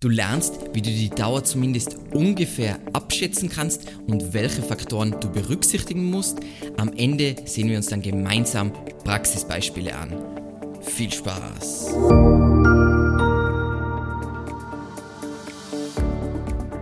Du 0.00 0.08
lernst, 0.08 0.60
wie 0.74 0.80
du 0.80 0.90
die 0.90 1.10
Dauer 1.10 1.42
zumindest 1.42 1.96
ungefähr 2.12 2.78
abschätzen 2.92 3.48
kannst 3.48 3.88
und 4.06 4.32
welche 4.32 4.62
Faktoren 4.62 5.16
du 5.20 5.28
berücksichtigen 5.28 6.04
musst. 6.04 6.38
Am 6.76 6.92
Ende 6.92 7.34
sehen 7.46 7.68
wir 7.68 7.76
uns 7.76 7.88
dann 7.88 8.00
gemeinsam 8.00 8.72
Praxisbeispiele 9.02 9.96
an. 9.96 10.12
Viel 10.82 11.12
Spaß! 11.12 11.96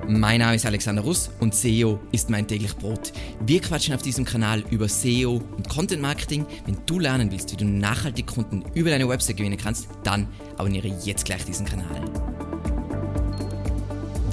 Mein 0.07 0.41
Name 0.41 0.57
ist 0.57 0.67
Alexander 0.67 1.01
Russ 1.01 1.31
und 1.41 1.55
SEO 1.55 1.99
ist 2.13 2.29
mein 2.29 2.47
täglich 2.47 2.77
Brot. 2.77 3.15
Wir 3.41 3.63
quatschen 3.63 3.95
auf 3.95 4.03
diesem 4.03 4.27
Kanal 4.27 4.63
über 4.71 4.91
SEO 4.91 5.41
und 5.57 5.71
Content 5.71 6.03
Marketing. 6.03 6.45
Wenn 6.67 6.77
du 6.85 6.99
lernen 6.99 7.33
willst, 7.33 7.51
wie 7.51 7.57
du 7.57 7.65
nachhaltig 7.65 8.27
Kunden 8.27 8.63
über 8.75 8.91
deine 8.91 9.09
Website 9.09 9.39
gewinnen 9.39 9.57
kannst, 9.57 9.89
dann 10.05 10.29
abonniere 10.59 10.89
jetzt 11.03 11.25
gleich 11.25 11.47
diesen 11.47 11.65
Kanal. 11.65 12.36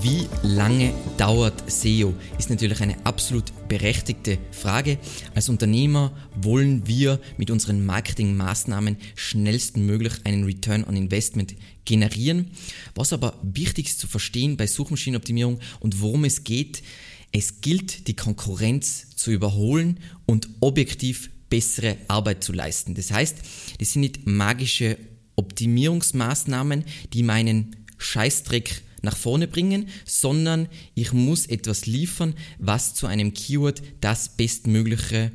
Wie 0.04 0.28
lange 0.42 0.94
dauert 1.18 1.64
SEO? 1.72 2.14
Ist 2.38 2.50
natürlich 2.50 2.82
eine 2.82 3.06
absolut 3.06 3.54
berechtigte 3.70 4.38
Frage. 4.52 4.98
Als 5.34 5.48
Unternehmer 5.48 6.12
wollen 6.36 6.86
wir 6.86 7.22
mit 7.38 7.50
unseren 7.50 7.86
Marketingmaßnahmen 7.86 8.98
schnellstmöglich 9.16 10.12
einen 10.26 10.44
Return 10.44 10.84
on 10.84 10.98
Investment 10.98 11.56
generieren. 11.86 12.52
Was 12.96 13.14
aber 13.14 13.40
wichtig 13.44 13.88
ist 13.88 14.00
zu 14.02 14.08
verstehen 14.08 14.58
bei 14.58 14.68
Suchmaschinenoptimierung 14.68 15.62
und 15.80 16.02
worum 16.02 16.26
es 16.26 16.44
geht, 16.44 16.84
es 17.32 17.62
gilt, 17.62 18.10
die 18.10 18.16
Konkurrenz 18.18 19.16
zu 19.16 19.32
überholen 19.32 20.02
und 20.26 20.50
objektiv 20.60 21.30
bessere 21.50 21.96
Arbeit 22.10 22.44
zu 22.44 22.52
leisten. 22.52 22.94
Das 22.94 23.10
heißt, 23.10 23.38
das 23.80 23.94
sind 23.94 24.02
nicht 24.02 24.28
magische 24.28 24.98
Optimierungsmaßnahmen, 25.38 26.84
die 27.14 27.24
meinen 27.24 27.78
Scheißdreck 27.98 28.84
nach 29.04 29.16
vorne 29.16 29.48
bringen, 29.48 29.90
sondern 30.06 30.68
ich 30.96 31.14
muss 31.14 31.46
etwas 31.46 31.86
liefern, 31.86 32.34
was 32.58 32.96
zu 32.96 33.06
einem 33.06 33.34
Keyword 33.34 33.84
das 34.02 34.30
bestmögliche 34.30 35.32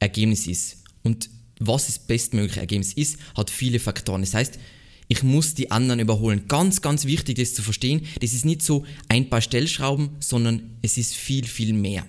Ergebnis 0.00 0.46
ist. 0.46 0.78
Und 1.02 1.30
was 1.60 1.86
das 1.86 1.98
bestmögliche 2.00 2.60
Ergebnis 2.60 2.92
ist, 2.92 3.16
hat 3.36 3.50
viele 3.50 3.80
Faktoren. 3.80 4.20
Das 4.20 4.34
heißt, 4.34 4.58
ich 5.06 5.22
muss 5.22 5.54
die 5.54 5.70
anderen 5.70 6.00
überholen. 6.00 6.48
Ganz, 6.48 6.82
ganz 6.82 7.06
wichtig, 7.06 7.36
das 7.36 7.54
zu 7.54 7.62
verstehen. 7.62 8.02
Das 8.20 8.34
ist 8.34 8.44
nicht 8.44 8.62
so 8.62 8.84
ein 9.08 9.30
paar 9.30 9.40
Stellschrauben, 9.40 10.10
sondern 10.20 10.76
es 10.82 10.98
ist 10.98 11.14
viel, 11.14 11.46
viel 11.46 11.72
mehr. 11.72 12.04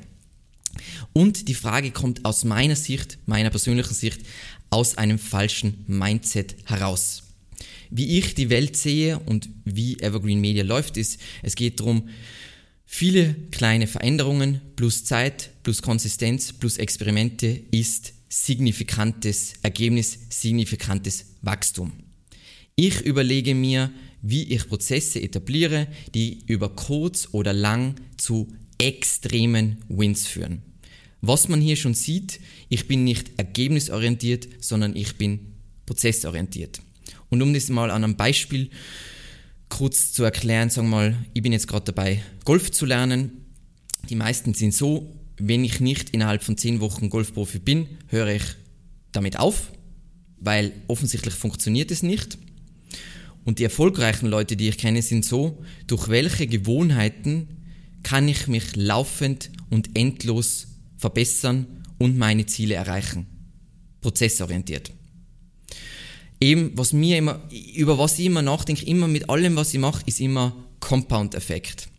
Und 1.13 1.47
die 1.47 1.55
Frage 1.55 1.91
kommt 1.91 2.25
aus 2.25 2.43
meiner 2.43 2.75
Sicht, 2.75 3.19
meiner 3.25 3.49
persönlichen 3.49 3.93
Sicht, 3.93 4.21
aus 4.69 4.97
einem 4.97 5.17
falschen 5.17 5.85
Mindset 5.87 6.55
heraus. 6.65 7.23
Wie 7.89 8.17
ich 8.19 8.35
die 8.35 8.49
Welt 8.49 8.77
sehe 8.77 9.19
und 9.19 9.49
wie 9.65 9.99
Evergreen 9.99 10.41
Media 10.41 10.63
läuft, 10.63 10.97
ist, 10.97 11.19
es 11.41 11.55
geht 11.55 11.79
darum, 11.79 12.09
viele 12.85 13.35
kleine 13.51 13.87
Veränderungen 13.87 14.61
plus 14.75 15.05
Zeit 15.05 15.51
plus 15.63 15.81
Konsistenz 15.81 16.53
plus 16.53 16.77
Experimente 16.77 17.47
ist 17.71 18.13
signifikantes 18.29 19.53
Ergebnis, 19.63 20.19
signifikantes 20.29 21.25
Wachstum. 21.41 21.91
Ich 22.75 23.01
überlege 23.01 23.55
mir, 23.55 23.91
wie 24.21 24.43
ich 24.43 24.67
Prozesse 24.67 25.21
etabliere, 25.21 25.87
die 26.13 26.43
über 26.45 26.69
kurz 26.69 27.29
oder 27.31 27.53
lang 27.53 27.95
zu 28.17 28.47
extremen 28.77 29.77
Wins 29.89 30.27
führen. 30.27 30.61
Was 31.21 31.49
man 31.49 31.59
hier 31.59 31.75
schon 31.75 31.95
sieht, 31.95 32.39
ich 32.69 32.87
bin 32.87 33.03
nicht 33.03 33.31
ergebnisorientiert, 33.37 34.47
sondern 34.59 34.95
ich 34.95 35.17
bin 35.17 35.53
prozessorientiert. 35.85 36.81
Und 37.29 37.41
um 37.41 37.53
das 37.53 37.69
mal 37.69 37.91
an 37.91 38.03
einem 38.03 38.15
Beispiel 38.15 38.69
kurz 39.69 40.11
zu 40.11 40.23
erklären, 40.23 40.69
sagen 40.69 40.89
wir 40.89 40.95
mal, 40.95 41.15
ich 41.33 41.41
bin 41.41 41.51
jetzt 41.51 41.67
gerade 41.67 41.85
dabei, 41.85 42.21
Golf 42.43 42.71
zu 42.71 42.85
lernen. 42.85 43.45
Die 44.09 44.15
meisten 44.15 44.53
sind 44.53 44.73
so, 44.73 45.15
wenn 45.37 45.63
ich 45.63 45.79
nicht 45.79 46.09
innerhalb 46.09 46.43
von 46.43 46.57
zehn 46.57 46.79
Wochen 46.81 47.09
Golfprofi 47.09 47.59
bin, 47.59 47.87
höre 48.07 48.27
ich 48.27 48.43
damit 49.11 49.37
auf, 49.37 49.71
weil 50.39 50.73
offensichtlich 50.87 51.33
funktioniert 51.33 51.91
es 51.91 52.03
nicht. 52.03 52.37
Und 53.45 53.59
die 53.59 53.63
erfolgreichen 53.63 54.27
Leute, 54.27 54.55
die 54.55 54.67
ich 54.67 54.77
kenne, 54.77 55.01
sind 55.01 55.23
so, 55.23 55.63
durch 55.87 56.09
welche 56.09 56.47
Gewohnheiten 56.47 57.47
kann 58.03 58.27
ich 58.27 58.47
mich 58.47 58.75
laufend 58.75 59.51
und 59.69 59.95
endlos 59.97 60.67
verbessern 60.97 61.65
und 61.97 62.17
meine 62.17 62.45
Ziele 62.45 62.75
erreichen. 62.75 63.27
Prozessorientiert 64.01 64.91
eben, 66.39 66.71
was 66.75 66.93
mir 66.93 67.17
immer, 67.17 67.41
über 67.75 67.97
was 67.97 68.17
ich 68.19 68.25
immer 68.25 68.41
nachdenke, 68.41 68.85
immer 68.85 69.07
mit 69.07 69.29
allem, 69.29 69.55
was 69.55 69.73
ich 69.73 69.79
mache, 69.79 70.03
ist 70.05 70.19
immer 70.19 70.55
Compound-Effekt. 70.79 71.89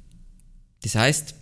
Das 0.83 0.95
heißt, 0.95 1.35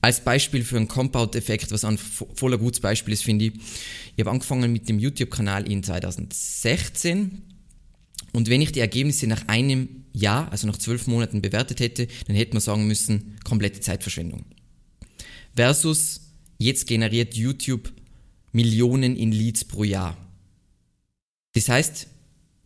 als 0.00 0.22
Beispiel 0.22 0.64
für 0.64 0.76
einen 0.76 0.88
Compound-Effekt, 0.88 1.72
was 1.72 1.84
ein 1.84 1.98
voller 1.98 2.58
gutes 2.58 2.80
Beispiel 2.80 3.14
ist, 3.14 3.24
finde 3.24 3.46
ich, 3.46 3.52
ich 4.16 4.20
habe 4.20 4.30
angefangen 4.30 4.72
mit 4.72 4.88
dem 4.88 4.98
YouTube-Kanal 4.98 5.66
in 5.70 5.82
2016 5.82 7.42
und 8.32 8.48
wenn 8.48 8.60
ich 8.60 8.72
die 8.72 8.80
Ergebnisse 8.80 9.26
nach 9.26 9.46
einem 9.48 10.04
Jahr, 10.12 10.50
also 10.52 10.66
nach 10.66 10.76
zwölf 10.76 11.06
Monaten 11.06 11.40
bewertet 11.40 11.80
hätte, 11.80 12.06
dann 12.26 12.36
hätte 12.36 12.52
man 12.52 12.60
sagen 12.60 12.86
müssen, 12.86 13.36
komplette 13.44 13.80
Zeitverschwendung. 13.80 14.44
Versus 15.56 16.20
jetzt 16.58 16.86
generiert 16.86 17.34
YouTube 17.34 17.92
Millionen 18.52 19.16
in 19.16 19.32
Leads 19.32 19.64
pro 19.64 19.84
Jahr. 19.84 20.16
Das 21.54 21.68
heißt, 21.68 22.08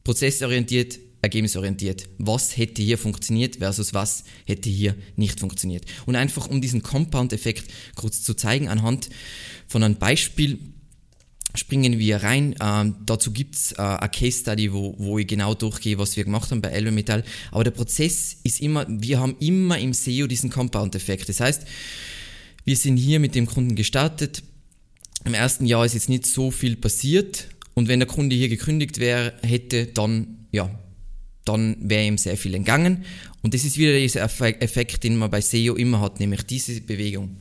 prozessorientiert, 0.03 0.99
ergebnisorientiert. 1.23 2.09
Was 2.19 2.57
hätte 2.57 2.83
hier 2.83 2.99
funktioniert 2.99 3.57
versus 3.57 3.95
was 3.95 4.25
hätte 4.47 4.71
hier 4.71 4.97
nicht 5.17 5.41
funktioniert. 5.41 5.85
Und 6.07 6.17
einfach 6.17 6.49
um 6.49 6.61
diesen 6.61 6.83
Compound-Effekt 6.83 7.71
kurz 7.95 8.23
zu 8.23 8.35
zeigen, 8.35 8.69
anhand 8.69 9.11
von 9.67 9.83
einem 9.83 9.97
Beispiel 9.97 10.59
springen 11.55 11.99
wir 11.99 12.23
rein. 12.23 12.55
Ähm, 12.61 12.97
dazu 13.05 13.33
gibt's 13.33 13.73
äh, 13.73 13.81
eine 13.81 14.09
Case 14.11 14.41
Study, 14.41 14.73
wo, 14.73 14.95
wo 14.99 15.19
ich 15.19 15.27
genau 15.27 15.55
durchgehe, 15.55 15.99
was 15.99 16.17
wir 16.17 16.25
gemacht 16.25 16.51
haben 16.51 16.63
bei 16.63 16.71
Elbe 16.71 16.91
Metall. 16.93 17.25
Aber 17.51 17.65
der 17.65 17.71
Prozess 17.73 18.37
ist 18.45 18.61
immer, 18.61 18.87
wir 18.89 19.19
haben 19.19 19.37
immer 19.41 19.79
im 19.79 19.93
SEO 19.93 20.27
diesen 20.27 20.51
Compound-Effekt. 20.51 21.29
Das 21.29 21.41
heißt, 21.41 21.65
wir 22.65 22.77
sind 22.77 22.97
hier 22.97 23.19
mit 23.19 23.35
dem 23.35 23.47
Kunden 23.47 23.75
gestartet. 23.75 24.43
Im 25.25 25.35
ersten 25.35 25.67
Jahr 25.67 25.85
ist 25.85 25.95
jetzt 25.95 26.09
nicht 26.09 26.27
so 26.27 26.51
viel 26.51 26.77
passiert 26.77 27.49
und 27.79 27.87
wenn 27.87 28.01
der 28.01 28.09
Kunde 28.09 28.35
hier 28.35 28.49
gekündigt 28.49 28.99
wäre, 28.99 29.35
hätte, 29.41 29.87
dann, 29.87 30.49
ja, 30.51 30.69
dann 31.45 31.77
wäre 31.81 32.05
ihm 32.05 32.19
sehr 32.19 32.37
viel 32.37 32.55
entgangen. 32.55 33.05
Und 33.43 33.55
das 33.55 33.63
ist 33.63 33.79
wieder 33.79 33.97
dieser 33.97 34.25
Effekt, 34.25 35.05
den 35.05 35.17
man 35.17 35.31
bei 35.31 35.41
SEO 35.41 35.77
immer 35.77 36.01
hat, 36.01 36.19
nämlich 36.19 36.43
diese 36.43 36.81
Bewegung. 36.81 37.37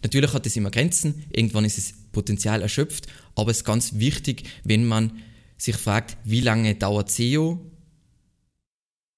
Natürlich 0.00 0.32
hat 0.32 0.46
es 0.46 0.56
immer 0.56 0.70
Grenzen, 0.70 1.24
irgendwann 1.32 1.64
ist 1.64 1.76
das 1.76 1.92
Potenzial 2.12 2.62
erschöpft, 2.62 3.08
aber 3.34 3.50
es 3.50 3.56
ist 3.58 3.64
ganz 3.64 3.94
wichtig, 3.94 4.44
wenn 4.62 4.86
man 4.86 5.20
sich 5.58 5.74
fragt, 5.74 6.18
wie 6.22 6.42
lange 6.42 6.76
dauert 6.76 7.10
SEO, 7.10 7.58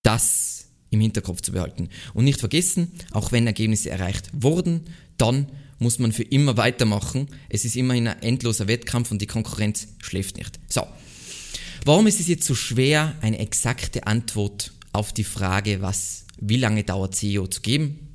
das 0.03 0.69
im 0.89 1.01
Hinterkopf 1.01 1.43
zu 1.43 1.53
behalten. 1.53 1.91
Und 2.15 2.25
nicht 2.25 2.41
vergessen, 2.41 2.93
auch 3.11 3.31
wenn 3.31 3.47
Ergebnisse 3.47 3.91
erreicht 3.91 4.31
wurden, 4.33 4.87
dann 5.19 5.49
muss 5.79 5.99
man 5.99 6.13
für 6.13 6.23
immer 6.23 6.57
weitermachen. 6.57 7.29
Es 7.49 7.65
ist 7.65 7.77
immerhin 7.77 8.09
ein 8.09 8.23
endloser 8.23 8.69
Wettkampf 8.69 9.11
und 9.11 9.23
die 9.23 9.27
Konkurrenz 9.27 9.89
schläft 10.01 10.37
nicht. 10.37 10.59
So. 10.69 10.87
Warum 11.85 12.07
ist 12.07 12.21
es 12.21 12.29
jetzt 12.29 12.47
so 12.47 12.55
schwer, 12.55 13.15
eine 13.21 13.39
exakte 13.39 14.07
Antwort 14.07 14.73
auf 14.93 15.13
die 15.13 15.25
Frage, 15.25 15.81
was, 15.81 16.25
wie 16.41 16.57
lange 16.57 16.85
dauert 16.85 17.15
SEO 17.15 17.47
zu 17.47 17.61
geben? 17.61 18.09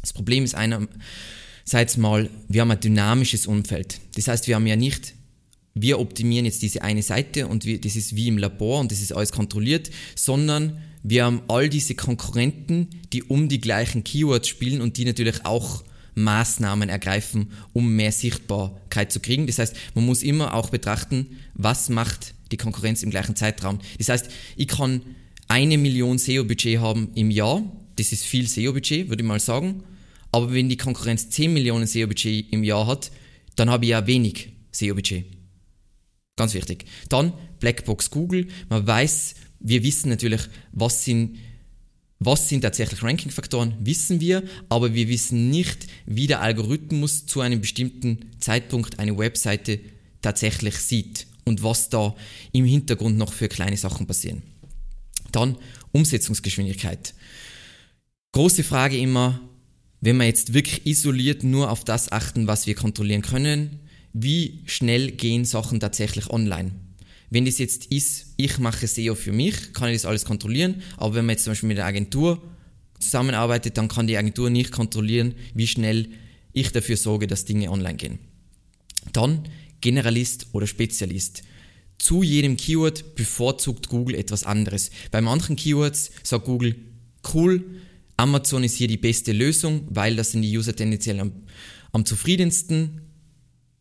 Das 0.00 0.12
Problem 0.12 0.44
ist 0.44 0.54
einerseits 0.54 1.96
mal, 1.96 2.30
wir 2.48 2.62
haben 2.62 2.70
ein 2.70 2.80
dynamisches 2.80 3.46
Umfeld. 3.46 4.00
Das 4.14 4.28
heißt, 4.28 4.46
wir 4.46 4.54
haben 4.54 4.66
ja 4.66 4.76
nicht 4.76 5.14
wir 5.74 5.98
optimieren 5.98 6.44
jetzt 6.44 6.62
diese 6.62 6.82
eine 6.82 7.02
Seite 7.02 7.46
und 7.46 7.64
wir, 7.64 7.80
das 7.80 7.96
ist 7.96 8.16
wie 8.16 8.28
im 8.28 8.38
Labor 8.38 8.80
und 8.80 8.90
das 8.90 9.00
ist 9.00 9.12
alles 9.12 9.32
kontrolliert, 9.32 9.90
sondern 10.14 10.80
wir 11.02 11.24
haben 11.24 11.42
all 11.48 11.68
diese 11.68 11.94
Konkurrenten, 11.94 12.88
die 13.12 13.22
um 13.22 13.48
die 13.48 13.60
gleichen 13.60 14.04
Keywords 14.04 14.48
spielen 14.48 14.80
und 14.80 14.96
die 14.96 15.04
natürlich 15.04 15.46
auch 15.46 15.84
Maßnahmen 16.14 16.88
ergreifen, 16.88 17.52
um 17.72 17.94
mehr 17.94 18.12
Sichtbarkeit 18.12 19.12
zu 19.12 19.20
kriegen. 19.20 19.46
Das 19.46 19.58
heißt, 19.58 19.76
man 19.94 20.06
muss 20.06 20.22
immer 20.22 20.54
auch 20.54 20.70
betrachten, 20.70 21.38
was 21.54 21.88
macht 21.88 22.34
die 22.52 22.56
Konkurrenz 22.56 23.02
im 23.02 23.10
gleichen 23.10 23.36
Zeitraum. 23.36 23.78
Das 23.98 24.08
heißt, 24.08 24.30
ich 24.56 24.68
kann 24.68 25.02
eine 25.48 25.78
Million 25.78 26.18
SEO-Budget 26.18 26.78
haben 26.80 27.10
im 27.14 27.30
Jahr. 27.30 27.62
Das 27.96 28.12
ist 28.12 28.24
viel 28.24 28.46
SEO-Budget, 28.46 29.08
würde 29.08 29.22
ich 29.22 29.28
mal 29.28 29.40
sagen. 29.40 29.82
Aber 30.32 30.52
wenn 30.52 30.68
die 30.68 30.76
Konkurrenz 30.76 31.28
10 31.30 31.52
Millionen 31.52 31.86
SEO-Budget 31.86 32.52
im 32.52 32.64
Jahr 32.64 32.86
hat, 32.86 33.10
dann 33.56 33.68
habe 33.70 33.84
ich 33.84 33.90
ja 33.90 34.06
wenig 34.06 34.52
SEO-Budget. 34.72 35.26
Ganz 36.36 36.54
wichtig. 36.54 36.84
Dann 37.08 37.32
Blackbox 37.58 38.10
Google. 38.10 38.48
Man 38.68 38.86
weiß, 38.86 39.34
wir 39.60 39.82
wissen 39.82 40.08
natürlich, 40.08 40.42
was 40.72 41.04
sind 41.04 41.36
was 42.20 42.50
sind 42.50 42.60
tatsächlich 42.60 43.02
Ranking-Faktoren, 43.02 43.74
wissen 43.80 44.20
wir, 44.20 44.42
aber 44.68 44.94
wir 44.94 45.08
wissen 45.08 45.48
nicht, 45.48 45.86
wie 46.04 46.26
der 46.26 46.42
Algorithmus 46.42 47.24
zu 47.24 47.40
einem 47.40 47.62
bestimmten 47.62 48.30
Zeitpunkt 48.38 48.98
eine 48.98 49.16
Webseite 49.16 49.80
tatsächlich 50.20 50.76
sieht 50.76 51.26
und 51.46 51.62
was 51.62 51.88
da 51.88 52.14
im 52.52 52.66
Hintergrund 52.66 53.16
noch 53.16 53.32
für 53.32 53.48
kleine 53.48 53.78
Sachen 53.78 54.06
passieren. 54.06 54.42
Dann 55.32 55.56
Umsetzungsgeschwindigkeit. 55.92 57.14
Große 58.32 58.64
Frage 58.64 58.98
immer, 58.98 59.40
wenn 60.02 60.18
wir 60.18 60.26
jetzt 60.26 60.52
wirklich 60.52 60.86
isoliert 60.86 61.42
nur 61.42 61.70
auf 61.70 61.84
das 61.84 62.12
achten, 62.12 62.46
was 62.46 62.66
wir 62.66 62.74
kontrollieren 62.74 63.22
können, 63.22 63.80
wie 64.12 64.62
schnell 64.66 65.10
gehen 65.12 65.46
Sachen 65.46 65.80
tatsächlich 65.80 66.28
online? 66.28 66.72
Wenn 67.30 67.44
das 67.44 67.58
jetzt 67.58 67.86
ist, 67.86 68.34
ich 68.36 68.58
mache 68.58 68.86
SEO 68.86 69.14
für 69.14 69.32
mich, 69.32 69.72
kann 69.72 69.88
ich 69.88 69.96
das 69.96 70.04
alles 70.04 70.24
kontrollieren, 70.24 70.82
aber 70.96 71.14
wenn 71.14 71.26
man 71.26 71.34
jetzt 71.34 71.44
zum 71.44 71.52
Beispiel 71.52 71.68
mit 71.68 71.78
der 71.78 71.86
Agentur 71.86 72.42
zusammenarbeitet, 72.98 73.78
dann 73.78 73.88
kann 73.88 74.06
die 74.06 74.16
Agentur 74.16 74.50
nicht 74.50 74.72
kontrollieren, 74.72 75.34
wie 75.54 75.66
schnell 75.66 76.08
ich 76.52 76.72
dafür 76.72 76.96
sorge, 76.96 77.26
dass 77.26 77.44
Dinge 77.44 77.70
online 77.70 77.96
gehen. 77.96 78.18
Dann 79.12 79.44
Generalist 79.80 80.48
oder 80.52 80.66
Spezialist. 80.66 81.42
Zu 81.98 82.22
jedem 82.22 82.56
Keyword 82.56 83.14
bevorzugt 83.14 83.88
Google 83.88 84.16
etwas 84.16 84.44
anderes. 84.44 84.90
Bei 85.10 85.20
manchen 85.20 85.56
Keywords 85.56 86.10
sagt 86.22 86.46
Google, 86.46 86.76
cool, 87.34 87.64
Amazon 88.16 88.64
ist 88.64 88.76
hier 88.76 88.88
die 88.88 88.96
beste 88.96 89.32
Lösung, 89.32 89.86
weil 89.88 90.16
das 90.16 90.32
sind 90.32 90.42
die 90.42 90.56
User 90.56 90.74
tendenziell 90.74 91.20
am, 91.20 91.32
am 91.92 92.04
zufriedensten. 92.04 93.00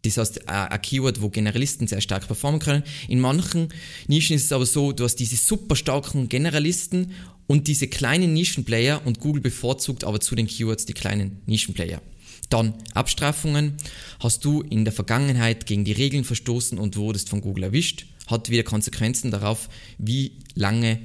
Das 0.04 0.18
heißt, 0.18 0.48
ein 0.48 0.82
Keyword, 0.82 1.22
wo 1.22 1.30
Generalisten 1.30 1.88
sehr 1.88 2.02
stark 2.02 2.26
performen 2.26 2.62
können. 2.62 2.84
In 3.08 3.20
manchen 3.20 3.68
Nischen 4.08 4.36
ist 4.36 4.46
es 4.46 4.52
aber 4.52 4.66
so, 4.66 4.94
du 4.94 5.04
hast 5.04 5.16
diese 5.16 5.36
super 5.36 5.76
starken 5.76 6.30
Generalisten 6.30 7.12
und 7.48 7.68
diese 7.68 7.88
kleinen 7.88 8.34
Nischenplayer 8.34 9.02
und 9.06 9.20
Google 9.20 9.42
bevorzugt 9.42 10.04
aber 10.04 10.22
zu 10.22 10.36
den 10.36 10.48
Keywords 10.48 10.86
die 10.86 10.94
kleinen 10.94 11.42
Nischenplayer. 11.48 12.02
Dann 12.50 12.76
Abstrafungen. 12.94 13.74
Hast 14.20 14.46
du 14.46 14.62
in 14.62 14.86
der 14.86 14.94
Vergangenheit 14.94 15.66
gegen 15.66 15.84
die 15.84 15.92
Regeln 15.92 16.24
verstoßen 16.24 16.80
und 16.80 16.96
wurdest 16.96 17.30
von 17.30 17.42
Google 17.42 17.66
erwischt, 17.66 18.06
hat 18.28 18.50
wieder 18.50 18.64
Konsequenzen 18.64 19.32
darauf, 19.32 19.70
wie 19.98 20.40
lange 20.56 21.00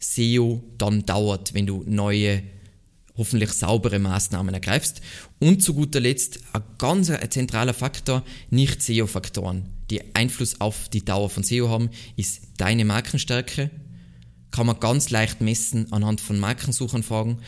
SEO 0.00 0.62
dann 0.76 1.06
dauert, 1.06 1.54
wenn 1.54 1.66
du 1.66 1.84
neue 1.86 2.42
hoffentlich 3.16 3.52
saubere 3.52 3.98
Maßnahmen 3.98 4.54
ergreifst. 4.54 5.00
Und 5.38 5.62
zu 5.62 5.74
guter 5.74 6.00
Letzt 6.00 6.40
ein 6.52 6.62
ganz 6.78 7.12
zentraler 7.30 7.74
Faktor, 7.74 8.24
nicht 8.50 8.82
SEO-Faktoren, 8.82 9.66
die 9.90 10.14
Einfluss 10.14 10.60
auf 10.60 10.88
die 10.88 11.04
Dauer 11.04 11.30
von 11.30 11.42
SEO 11.42 11.68
haben, 11.68 11.90
ist 12.16 12.42
deine 12.56 12.84
Markenstärke. 12.84 13.70
Kann 14.50 14.66
man 14.66 14.80
ganz 14.80 15.10
leicht 15.10 15.40
messen 15.40 15.92
anhand 15.92 16.20
von 16.20 16.38
Markensuchanfragen. 16.38 17.38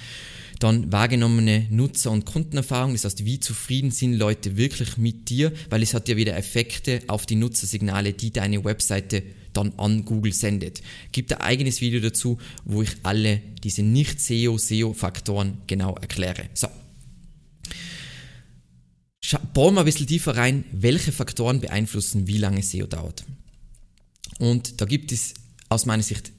Dann 0.59 0.91
wahrgenommene 0.91 1.67
Nutzer- 1.71 2.11
und 2.11 2.25
Kundenerfahrung, 2.25 2.93
das 2.93 3.05
heißt, 3.05 3.25
wie 3.27 3.41
zufrieden 3.41 3.91
sind 3.91 4.15
Leute 4.15 4.57
wirklich 4.57 4.97
mit 4.97 5.29
dir, 5.29 5.53
weil 5.69 5.83
es 5.83 5.93
hat 5.93 6.09
ja 6.09 6.17
wieder 6.17 6.37
Effekte 6.37 7.03
auf 7.09 7.27
die 7.27 7.37
Nutzersignale, 7.37 8.15
die 8.15 8.33
deine 8.33 8.65
Webseite 8.65 9.23
dann 9.57 9.73
an 9.79 10.05
Google 10.05 10.33
sendet. 10.33 10.83
Gibt 11.13 11.33
ein 11.33 11.41
eigenes 11.41 11.81
Video 11.81 12.01
dazu, 12.01 12.39
wo 12.65 12.83
ich 12.83 12.91
alle 13.03 13.41
diese 13.63 13.83
Nicht-SEO-SEO-Faktoren 13.83 15.59
genau 15.67 15.95
erkläre. 15.95 16.49
So. 16.55 16.69
Bohren 19.55 19.75
wir 19.75 19.81
ein 19.81 19.87
bisschen 19.87 20.07
tiefer 20.07 20.37
rein, 20.37 20.65
welche 20.71 21.11
Faktoren 21.11 21.61
beeinflussen, 21.61 22.29
wie 22.29 22.39
lange 22.39 22.63
SEO 22.63 22.87
dauert. 22.87 23.25
Und 24.39 24.81
da 24.81 24.85
gibt 24.85 25.11
es 25.13 25.35
aus 25.69 25.87
meiner 25.87 26.03
Sicht 26.03 26.33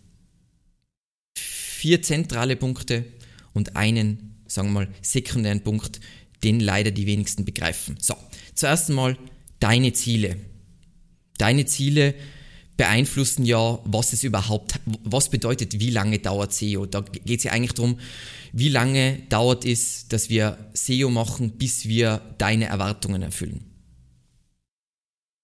vier 1.38 2.02
zentrale 2.02 2.56
Punkte 2.56 3.06
und 3.54 3.76
einen, 3.76 4.36
sagen 4.48 4.70
wir 4.70 4.86
mal, 4.86 4.88
sekundären 5.02 5.64
Punkt, 5.64 6.00
den 6.44 6.60
leider 6.60 6.92
die 6.92 7.08
wenigsten 7.08 7.46
begreifen. 7.46 7.98
So, 8.00 8.16
zuerst 8.56 8.90
einmal 8.90 9.18
deine 9.60 9.94
Ziele. 9.94 10.38
Deine 11.38 11.66
Ziele 11.66 12.16
beeinflussen 12.78 13.44
ja, 13.44 13.80
was 13.84 14.14
es 14.14 14.24
überhaupt, 14.24 14.80
was 15.04 15.30
bedeutet, 15.30 15.80
wie 15.80 15.90
lange 15.90 16.20
dauert 16.20 16.54
SEO. 16.54 16.86
Da 16.86 17.02
geht 17.02 17.40
es 17.40 17.44
ja 17.44 17.52
eigentlich 17.52 17.74
darum, 17.74 18.00
wie 18.54 18.70
lange 18.70 19.20
dauert 19.30 19.66
es, 19.66 20.08
dass 20.08 20.30
wir 20.30 20.70
SEO 20.74 21.10
machen, 21.10 21.58
bis 21.58 21.88
wir 21.88 22.22
deine 22.38 22.66
Erwartungen 22.66 23.24
erfüllen. 23.24 23.66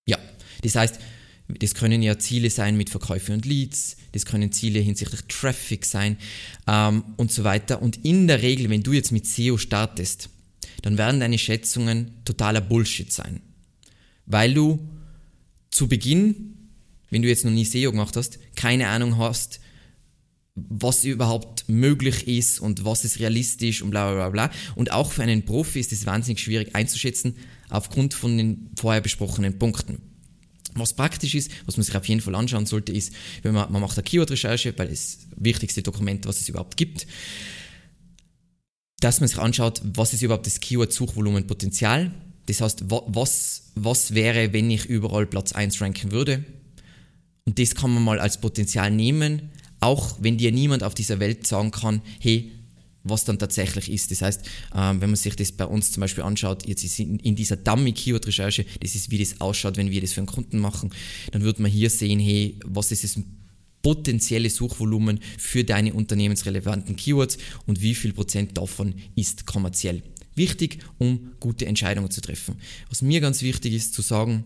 Ja, 0.05 0.19
das 0.61 0.75
heißt, 0.75 0.99
das 1.47 1.73
können 1.73 2.01
ja 2.01 2.17
Ziele 2.19 2.49
sein 2.49 2.77
mit 2.77 2.89
Verkäufe 2.89 3.33
und 3.33 3.45
Leads, 3.45 3.97
das 4.13 4.25
können 4.25 4.51
Ziele 4.51 4.79
hinsichtlich 4.79 5.21
Traffic 5.27 5.85
sein 5.85 6.17
ähm, 6.67 7.03
und 7.17 7.31
so 7.31 7.43
weiter. 7.43 7.81
Und 7.81 8.05
in 8.05 8.27
der 8.27 8.41
Regel, 8.41 8.69
wenn 8.69 8.83
du 8.83 8.93
jetzt 8.93 9.11
mit 9.11 9.25
SEO 9.25 9.57
startest, 9.57 10.29
dann 10.83 10.97
werden 10.97 11.19
deine 11.19 11.37
Schätzungen 11.37 12.11
totaler 12.25 12.61
Bullshit 12.61 13.11
sein. 13.11 13.41
Weil 14.25 14.53
du 14.53 14.87
zu 15.71 15.87
Beginn 15.87 16.52
wenn 17.13 17.21
du 17.21 17.27
jetzt 17.27 17.45
noch 17.45 17.51
nie 17.51 17.63
SEO 17.63 17.91
gemacht 17.91 18.17
hast, 18.17 18.39
keine 18.55 18.87
Ahnung 18.87 19.17
hast, 19.17 19.59
was 20.55 21.03
überhaupt 21.03 21.67
möglich 21.67 22.27
ist 22.27 22.59
und 22.59 22.85
was 22.85 23.05
ist 23.05 23.19
realistisch 23.19 23.81
und 23.81 23.91
bla 23.91 24.13
bla 24.13 24.29
bla. 24.29 24.51
Und 24.75 24.91
auch 24.91 25.11
für 25.11 25.23
einen 25.23 25.45
Profi 25.45 25.79
ist 25.79 25.91
es 25.91 26.05
wahnsinnig 26.05 26.41
schwierig 26.41 26.75
einzuschätzen 26.75 27.35
aufgrund 27.69 28.13
von 28.13 28.37
den 28.37 28.69
vorher 28.77 29.01
besprochenen 29.01 29.57
Punkten. 29.57 30.01
Was 30.75 30.95
praktisch 30.95 31.35
ist, 31.35 31.51
was 31.65 31.77
man 31.77 31.83
sich 31.83 31.95
auf 31.95 32.07
jeden 32.07 32.21
Fall 32.21 32.35
anschauen 32.35 32.65
sollte, 32.65 32.91
ist, 32.91 33.13
wenn 33.43 33.53
man, 33.53 33.71
man 33.71 33.81
macht 33.81 33.97
eine 33.97 34.03
Keyword-Recherche, 34.03 34.73
weil 34.77 34.87
das 34.87 35.19
wichtigste 35.35 35.83
Dokument, 35.83 36.25
was 36.25 36.41
es 36.41 36.49
überhaupt 36.49 36.77
gibt, 36.77 37.05
dass 38.99 39.19
man 39.19 39.27
sich 39.27 39.37
anschaut, 39.37 39.81
was 39.83 40.13
ist 40.13 40.23
überhaupt 40.23 40.47
das 40.47 40.59
Keyword-Suchvolumenpotenzial. 40.61 42.11
Das 42.47 42.61
heißt, 42.61 42.85
was, 42.87 43.71
was 43.75 44.13
wäre, 44.13 44.53
wenn 44.53 44.71
ich 44.71 44.85
überall 44.85 45.27
Platz 45.27 45.51
1 45.51 45.79
ranken 45.81 46.11
würde? 46.11 46.43
Und 47.45 47.59
das 47.59 47.75
kann 47.75 47.93
man 47.93 48.03
mal 48.03 48.19
als 48.19 48.39
Potenzial 48.39 48.91
nehmen, 48.91 49.49
auch 49.79 50.17
wenn 50.21 50.37
dir 50.37 50.51
niemand 50.51 50.83
auf 50.83 50.93
dieser 50.93 51.19
Welt 51.19 51.45
sagen 51.45 51.71
kann, 51.71 52.01
hey, 52.19 52.51
was 53.03 53.25
dann 53.25 53.37
tatsächlich 53.37 53.91
ist. 53.91 54.11
Das 54.11 54.21
heißt, 54.21 54.45
ähm, 54.75 55.01
wenn 55.01 55.09
man 55.09 55.17
sich 55.17 55.35
das 55.35 55.51
bei 55.51 55.65
uns 55.65 55.91
zum 55.91 56.01
Beispiel 56.01 56.23
anschaut, 56.23 56.65
jetzt 56.67 56.83
ist 56.83 56.99
in, 56.99 57.35
dieser 57.35 57.57
Dummy-Keyword-Recherche, 57.57 58.65
das 58.79 58.95
ist, 58.95 59.11
wie 59.11 59.17
das 59.17 59.41
ausschaut, 59.41 59.77
wenn 59.77 59.91
wir 59.91 60.01
das 60.01 60.13
für 60.13 60.21
einen 60.21 60.27
Kunden 60.27 60.59
machen, 60.59 60.91
dann 61.31 61.43
wird 61.43 61.59
man 61.59 61.69
hier 61.69 61.89
sehen, 61.89 62.19
hey, 62.19 62.57
was 62.65 62.91
ist 62.91 63.03
das 63.03 63.19
potenzielle 63.81 64.49
Suchvolumen 64.49 65.19
für 65.37 65.65
deine 65.65 65.93
unternehmensrelevanten 65.93 66.95
Keywords 66.95 67.37
und 67.67 67.81
wie 67.81 67.93
viel 67.93 68.13
Prozent 68.13 68.57
davon 68.57 68.95
ist 69.15 69.45
kommerziell. 69.45 70.01
Wichtig, 70.35 70.79
um 70.97 71.33
gute 71.41 71.65
Entscheidungen 71.65 72.09
zu 72.09 72.21
treffen. 72.21 72.55
Was 72.89 73.01
mir 73.01 73.19
ganz 73.19 73.41
wichtig 73.41 73.73
ist 73.73 73.93
zu 73.93 74.01
sagen, 74.01 74.45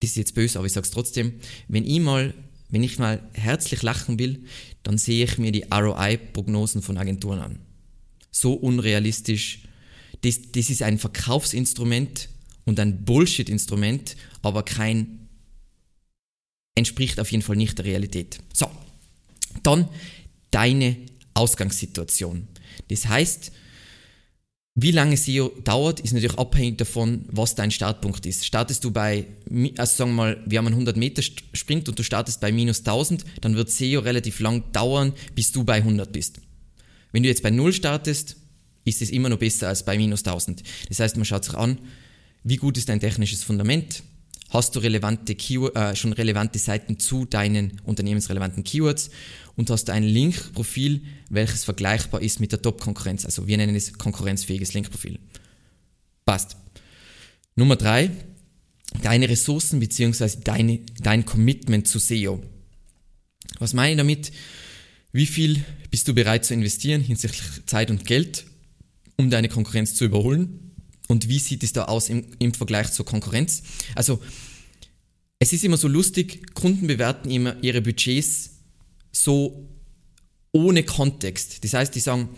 das 0.00 0.10
ist 0.10 0.16
jetzt 0.16 0.34
böse, 0.34 0.58
aber 0.58 0.66
ich 0.66 0.72
sage 0.72 0.84
es 0.84 0.90
trotzdem, 0.90 1.34
wenn 1.68 1.84
ich 1.84 2.00
mal, 2.00 2.34
wenn 2.68 2.82
ich 2.82 2.98
mal 2.98 3.28
herzlich 3.32 3.82
lachen 3.82 4.18
will, 4.18 4.44
dann 4.82 4.98
sehe 4.98 5.24
ich 5.24 5.38
mir 5.38 5.52
die 5.52 5.64
ROI-Prognosen 5.72 6.82
von 6.82 6.98
Agenturen 6.98 7.40
an. 7.40 7.58
So 8.30 8.52
unrealistisch. 8.52 9.62
Das, 10.22 10.40
das 10.52 10.70
ist 10.70 10.82
ein 10.82 10.98
Verkaufsinstrument 10.98 12.28
und 12.64 12.78
ein 12.80 13.04
Bullshit-Instrument, 13.04 14.16
aber 14.42 14.64
kein, 14.64 15.28
entspricht 16.74 17.18
auf 17.20 17.30
jeden 17.30 17.42
Fall 17.42 17.56
nicht 17.56 17.78
der 17.78 17.86
Realität. 17.86 18.38
So, 18.52 18.70
dann 19.62 19.88
deine 20.50 20.96
Ausgangssituation. 21.34 22.48
Das 22.88 23.06
heißt, 23.06 23.52
wie 24.78 24.90
lange 24.90 25.16
SEO 25.16 25.48
dauert, 25.64 26.00
ist 26.00 26.12
natürlich 26.12 26.38
abhängig 26.38 26.76
davon, 26.76 27.24
was 27.28 27.54
dein 27.54 27.70
Startpunkt 27.70 28.26
ist. 28.26 28.44
Startest 28.44 28.84
du 28.84 28.90
bei, 28.90 29.26
also 29.78 29.96
sagen 29.96 30.10
wir 30.10 30.14
mal, 30.14 30.42
wir 30.44 30.58
haben 30.58 30.66
einen 30.66 30.74
100 30.74 30.98
Meter 30.98 31.22
Sprint 31.22 31.88
und 31.88 31.98
du 31.98 32.02
startest 32.02 32.42
bei 32.42 32.52
minus 32.52 32.80
1000, 32.80 33.24
dann 33.40 33.56
wird 33.56 33.70
SEO 33.70 34.00
relativ 34.00 34.38
lang 34.38 34.70
dauern, 34.72 35.14
bis 35.34 35.50
du 35.50 35.64
bei 35.64 35.76
100 35.76 36.12
bist. 36.12 36.40
Wenn 37.10 37.22
du 37.22 37.30
jetzt 37.30 37.42
bei 37.42 37.50
0 37.50 37.72
startest, 37.72 38.36
ist 38.84 39.00
es 39.00 39.08
immer 39.08 39.30
noch 39.30 39.38
besser 39.38 39.68
als 39.68 39.82
bei 39.82 39.96
minus 39.96 40.20
1000. 40.20 40.62
Das 40.90 41.00
heißt, 41.00 41.16
man 41.16 41.24
schaut 41.24 41.44
sich 41.44 41.54
an, 41.54 41.78
wie 42.44 42.56
gut 42.56 42.76
ist 42.76 42.90
dein 42.90 43.00
technisches 43.00 43.44
Fundament, 43.44 44.02
hast 44.50 44.76
du 44.76 44.80
relevante 44.80 45.34
Keyword, 45.34 45.76
äh, 45.76 45.96
schon 45.96 46.12
relevante 46.12 46.58
Seiten 46.58 46.98
zu 46.98 47.24
deinen 47.24 47.80
unternehmensrelevanten 47.84 48.64
Keywords 48.64 49.10
und 49.56 49.70
hast 49.70 49.90
ein 49.90 50.02
Linkprofil, 50.02 51.02
welches 51.30 51.64
vergleichbar 51.64 52.22
ist 52.22 52.40
mit 52.40 52.52
der 52.52 52.62
Top-Konkurrenz. 52.62 53.24
Also 53.24 53.46
wir 53.46 53.56
nennen 53.56 53.74
es 53.74 53.92
konkurrenzfähiges 53.94 54.74
Linkprofil. 54.74 55.18
Passt. 56.24 56.56
Nummer 57.54 57.76
drei, 57.76 58.10
deine 59.02 59.28
Ressourcen 59.28 59.80
bzw. 59.80 60.40
Deine, 60.44 60.80
dein 61.00 61.24
Commitment 61.24 61.88
zu 61.88 61.98
SEO. 61.98 62.42
Was 63.58 63.72
meine 63.72 63.92
ich 63.92 63.98
damit? 63.98 64.32
Wie 65.12 65.26
viel 65.26 65.64
bist 65.90 66.08
du 66.08 66.14
bereit 66.14 66.44
zu 66.44 66.52
investieren 66.52 67.00
hinsichtlich 67.00 67.64
Zeit 67.66 67.90
und 67.90 68.04
Geld, 68.04 68.44
um 69.16 69.30
deine 69.30 69.48
Konkurrenz 69.48 69.94
zu 69.94 70.04
überholen? 70.04 70.65
Und 71.08 71.28
wie 71.28 71.38
sieht 71.38 71.62
es 71.62 71.72
da 71.72 71.84
aus 71.84 72.08
im, 72.08 72.24
im 72.38 72.54
Vergleich 72.54 72.92
zur 72.92 73.04
Konkurrenz? 73.04 73.62
Also, 73.94 74.20
es 75.38 75.52
ist 75.52 75.64
immer 75.64 75.76
so 75.76 75.88
lustig, 75.88 76.54
Kunden 76.54 76.86
bewerten 76.86 77.30
immer 77.30 77.56
ihre 77.62 77.82
Budgets 77.82 78.50
so 79.12 79.68
ohne 80.52 80.82
Kontext. 80.82 81.62
Das 81.64 81.74
heißt, 81.74 81.94
die 81.94 82.00
sagen, 82.00 82.30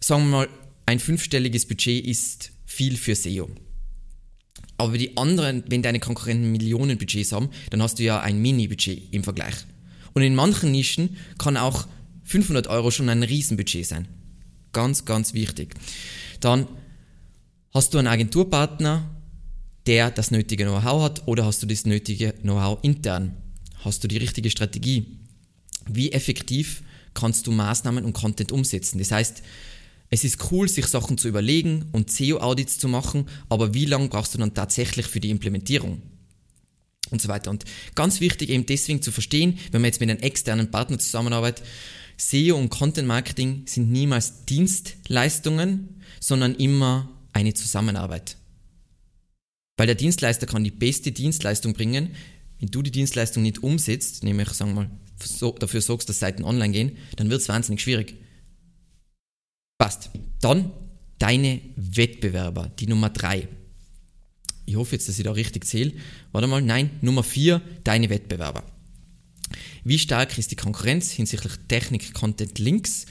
sagen 0.00 0.24
wir 0.24 0.30
mal, 0.30 0.48
ein 0.86 1.00
fünfstelliges 1.00 1.66
Budget 1.66 2.04
ist 2.04 2.52
viel 2.66 2.96
für 2.96 3.14
SEO. 3.14 3.50
Aber 4.76 4.98
die 4.98 5.16
anderen, 5.16 5.64
wenn 5.68 5.82
deine 5.82 6.00
Konkurrenten 6.00 6.50
Millionenbudgets 6.52 7.32
haben, 7.32 7.50
dann 7.70 7.82
hast 7.82 7.98
du 7.98 8.02
ja 8.02 8.20
ein 8.20 8.40
Mini-Budget 8.40 9.12
im 9.12 9.24
Vergleich. 9.24 9.54
Und 10.14 10.22
in 10.22 10.34
manchen 10.34 10.72
Nischen 10.72 11.16
kann 11.38 11.56
auch 11.56 11.86
500 12.24 12.66
Euro 12.66 12.90
schon 12.90 13.08
ein 13.08 13.22
Riesenbudget 13.22 13.86
sein. 13.86 14.08
Ganz, 14.72 15.04
ganz 15.04 15.34
wichtig. 15.34 15.74
Dann 16.40 16.66
hast 17.74 17.92
du 17.92 17.98
einen 17.98 18.06
Agenturpartner, 18.06 19.10
der 19.86 20.10
das 20.10 20.30
nötige 20.30 20.64
Know-how 20.64 21.02
hat 21.02 21.26
oder 21.26 21.44
hast 21.44 21.62
du 21.62 21.66
das 21.66 21.84
nötige 21.84 22.32
Know-how 22.40 22.78
intern? 22.82 23.34
Hast 23.84 24.02
du 24.02 24.08
die 24.08 24.16
richtige 24.16 24.48
Strategie? 24.48 25.18
Wie 25.86 26.12
effektiv 26.12 26.82
kannst 27.12 27.46
du 27.46 27.52
Maßnahmen 27.52 28.04
und 28.04 28.14
Content 28.14 28.52
umsetzen? 28.52 28.98
Das 28.98 29.10
heißt, 29.10 29.42
es 30.08 30.24
ist 30.24 30.50
cool, 30.50 30.68
sich 30.68 30.86
Sachen 30.86 31.18
zu 31.18 31.28
überlegen 31.28 31.86
und 31.92 32.10
SEO-Audits 32.10 32.78
zu 32.78 32.88
machen, 32.88 33.26
aber 33.48 33.74
wie 33.74 33.86
lange 33.86 34.08
brauchst 34.08 34.34
du 34.34 34.38
dann 34.38 34.54
tatsächlich 34.54 35.06
für 35.06 35.20
die 35.20 35.30
Implementierung? 35.30 36.00
Und 37.10 37.20
so 37.20 37.28
weiter. 37.28 37.50
Und 37.50 37.64
ganz 37.94 38.20
wichtig 38.20 38.48
eben 38.48 38.64
deswegen 38.64 39.02
zu 39.02 39.12
verstehen, 39.12 39.58
wenn 39.72 39.82
man 39.82 39.88
jetzt 39.88 40.00
mit 40.00 40.08
einem 40.08 40.20
externen 40.20 40.70
Partner 40.70 40.98
zusammenarbeitet, 40.98 41.66
SEO 42.16 42.56
und 42.56 42.70
Content 42.70 43.08
Marketing 43.08 43.64
sind 43.66 43.90
niemals 43.90 44.44
Dienstleistungen, 44.46 46.00
sondern 46.20 46.54
immer 46.54 47.13
eine 47.34 47.52
Zusammenarbeit. 47.52 48.38
Weil 49.76 49.86
der 49.86 49.96
Dienstleister 49.96 50.46
kann 50.46 50.64
die 50.64 50.70
beste 50.70 51.12
Dienstleistung 51.12 51.74
bringen. 51.74 52.14
Wenn 52.58 52.70
du 52.70 52.80
die 52.80 52.92
Dienstleistung 52.92 53.42
nicht 53.42 53.62
umsetzt, 53.62 54.22
nämlich 54.22 54.48
sagen 54.50 54.74
wir 54.74 54.82
mal, 54.82 54.90
dafür 55.58 55.80
sorgst, 55.80 56.08
dass 56.08 56.20
Seiten 56.20 56.44
online 56.44 56.72
gehen, 56.72 56.96
dann 57.16 57.28
wird 57.28 57.42
es 57.42 57.48
wahnsinnig 57.48 57.82
schwierig. 57.82 58.14
Passt. 59.78 60.10
Dann 60.40 60.72
deine 61.18 61.60
Wettbewerber, 61.76 62.70
die 62.78 62.86
Nummer 62.86 63.10
3. 63.10 63.48
Ich 64.66 64.76
hoffe 64.76 64.96
jetzt, 64.96 65.08
dass 65.08 65.18
ich 65.18 65.24
da 65.24 65.32
richtig 65.32 65.66
zähle. 65.66 65.92
Warte 66.32 66.48
mal, 66.48 66.62
nein, 66.62 66.90
Nummer 67.00 67.22
4, 67.22 67.60
deine 67.82 68.10
Wettbewerber. 68.10 68.64
Wie 69.84 69.98
stark 69.98 70.38
ist 70.38 70.50
die 70.50 70.56
Konkurrenz 70.56 71.10
hinsichtlich 71.10 71.52
Technik, 71.68 72.14
Content, 72.14 72.58
Links 72.58 73.06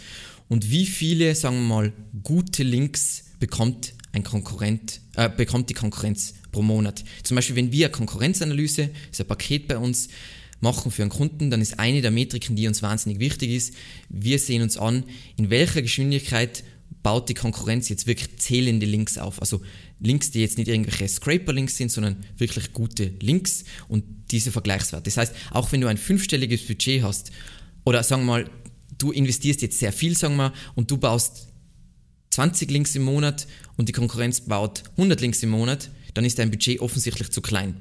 und 0.49 0.71
wie 0.71 0.85
viele, 0.85 1.35
sagen 1.35 1.57
wir 1.57 1.75
mal, 1.75 1.93
gute 2.23 2.63
Links 2.63 3.25
bekommt 3.39 3.93
ein 4.13 4.23
Konkurrent, 4.23 5.01
äh, 5.15 5.29
bekommt 5.29 5.69
die 5.69 5.73
Konkurrenz 5.73 6.35
pro 6.51 6.61
Monat. 6.61 7.03
Zum 7.23 7.35
Beispiel, 7.35 7.55
wenn 7.55 7.71
wir 7.71 7.89
Konkurrenzanalyse, 7.89 8.91
ist 9.11 9.19
ein 9.19 9.27
Paket 9.27 9.67
bei 9.67 9.77
uns, 9.77 10.07
machen 10.61 10.91
für 10.91 11.01
einen 11.01 11.11
Kunden, 11.11 11.51
dann 11.51 11.61
ist 11.61 11.77
eine 11.77 12.01
der 12.01 12.11
Metriken, 12.11 12.55
die 12.55 12.67
uns 12.67 12.81
wahnsinnig 12.81 13.19
wichtig 13.19 13.51
ist, 13.51 13.73
wir 14.09 14.39
sehen 14.39 14.61
uns 14.61 14.77
an, 14.77 15.03
in 15.35 15.49
welcher 15.49 15.81
Geschwindigkeit 15.81 16.63
baut 17.01 17.27
die 17.27 17.33
Konkurrenz 17.33 17.89
jetzt 17.89 18.07
wirklich 18.07 18.37
zählende 18.37 18.85
Links 18.85 19.17
auf. 19.17 19.41
Also 19.41 19.61
Links, 19.99 20.31
die 20.31 20.39
jetzt 20.39 20.57
nicht 20.57 20.69
irgendwelche 20.69 21.07
Scraper-Links 21.07 21.75
sind, 21.75 21.91
sondern 21.91 22.23
wirklich 22.37 22.71
gute 22.71 23.11
Links 23.19 23.65
und 23.89 24.05
diese 24.31 24.51
Vergleichswerte. 24.51 25.03
Das 25.03 25.17
heißt, 25.17 25.35
auch 25.51 25.71
wenn 25.73 25.81
du 25.81 25.87
ein 25.87 25.97
fünfstelliges 25.97 26.65
Budget 26.65 27.03
hast, 27.03 27.31
oder 27.83 28.01
sagen 28.03 28.23
wir 28.23 28.27
mal, 28.27 28.49
du 28.97 29.11
investierst 29.11 29.61
jetzt 29.61 29.79
sehr 29.79 29.91
viel, 29.91 30.15
sagen 30.15 30.37
wir, 30.37 30.53
und 30.75 30.89
du 30.89 30.97
baust 30.97 31.49
20 32.33 32.71
Links 32.71 32.95
im 32.95 33.03
Monat 33.03 33.47
und 33.77 33.89
die 33.89 33.93
Konkurrenz 33.93 34.41
baut 34.41 34.83
100 34.97 35.21
Links 35.21 35.43
im 35.43 35.51
Monat, 35.51 35.91
dann 36.15 36.25
ist 36.25 36.39
dein 36.39 36.49
Budget 36.49 36.79
offensichtlich 36.79 37.29
zu 37.29 37.41
klein. 37.41 37.79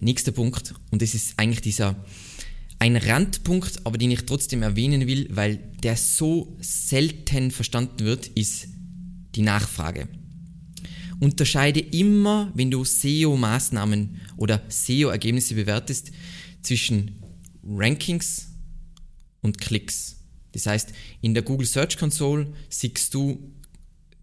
Nächster 0.00 0.32
Punkt, 0.32 0.74
und 0.90 1.00
das 1.00 1.14
ist 1.14 1.38
eigentlich 1.38 1.62
dieser 1.62 1.96
ein 2.78 2.96
Randpunkt, 2.96 3.80
aber 3.84 3.96
den 3.96 4.10
ich 4.10 4.26
trotzdem 4.26 4.62
erwähnen 4.62 5.06
will, 5.06 5.26
weil 5.30 5.56
der 5.82 5.96
so 5.96 6.54
selten 6.60 7.50
verstanden 7.50 8.04
wird, 8.04 8.26
ist 8.26 8.68
die 9.34 9.42
Nachfrage. 9.42 10.06
Unterscheide 11.20 11.80
immer, 11.80 12.52
wenn 12.54 12.70
du 12.70 12.84
SEO-Maßnahmen 12.84 14.20
oder 14.36 14.62
SEO-Ergebnisse 14.68 15.54
bewertest, 15.54 16.10
zwischen 16.60 17.22
Rankings 17.66 18.48
und 19.40 19.58
Klicks. 19.58 20.16
Das 20.54 20.66
heißt, 20.66 20.90
in 21.20 21.34
der 21.34 21.42
Google 21.42 21.66
Search 21.66 21.98
Console 21.98 22.52
siehst 22.70 23.12
du 23.12 23.52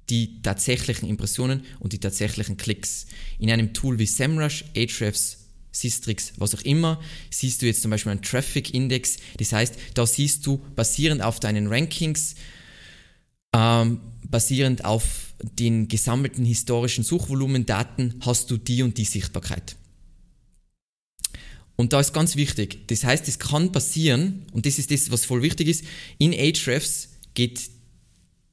die 0.09 0.41
tatsächlichen 0.41 1.07
Impressionen 1.07 1.63
und 1.79 1.93
die 1.93 1.99
tatsächlichen 1.99 2.57
Klicks. 2.57 3.05
In 3.39 3.51
einem 3.51 3.73
Tool 3.73 3.99
wie 3.99 4.05
SEMrush, 4.05 4.65
Ahrefs, 4.75 5.37
Sistrix, 5.71 6.33
was 6.37 6.53
auch 6.53 6.61
immer, 6.61 6.99
siehst 7.29 7.61
du 7.61 7.65
jetzt 7.65 7.81
zum 7.81 7.91
Beispiel 7.91 8.11
einen 8.11 8.21
Traffic 8.21 8.73
Index. 8.73 9.17
Das 9.37 9.53
heißt, 9.53 9.75
da 9.93 10.05
siehst 10.05 10.45
du 10.45 10.57
basierend 10.75 11.21
auf 11.21 11.39
deinen 11.39 11.67
Rankings, 11.67 12.35
ähm, 13.55 14.01
basierend 14.29 14.83
auf 14.83 15.33
den 15.41 15.87
gesammelten 15.87 16.45
historischen 16.45 17.03
Suchvolumendaten, 17.03 18.15
hast 18.21 18.51
du 18.51 18.57
die 18.57 18.83
und 18.83 18.97
die 18.97 19.05
Sichtbarkeit. 19.05 19.75
Und 21.81 21.93
da 21.93 21.99
ist 21.99 22.13
ganz 22.13 22.35
wichtig, 22.35 22.87
das 22.89 23.03
heißt, 23.03 23.27
es 23.27 23.39
kann 23.39 23.71
passieren, 23.71 24.45
und 24.51 24.67
das 24.67 24.77
ist 24.77 24.91
das, 24.91 25.09
was 25.09 25.25
voll 25.25 25.41
wichtig 25.41 25.67
ist, 25.67 25.83
in 26.19 26.31
Ahrefs 26.31 27.09
geht 27.33 27.71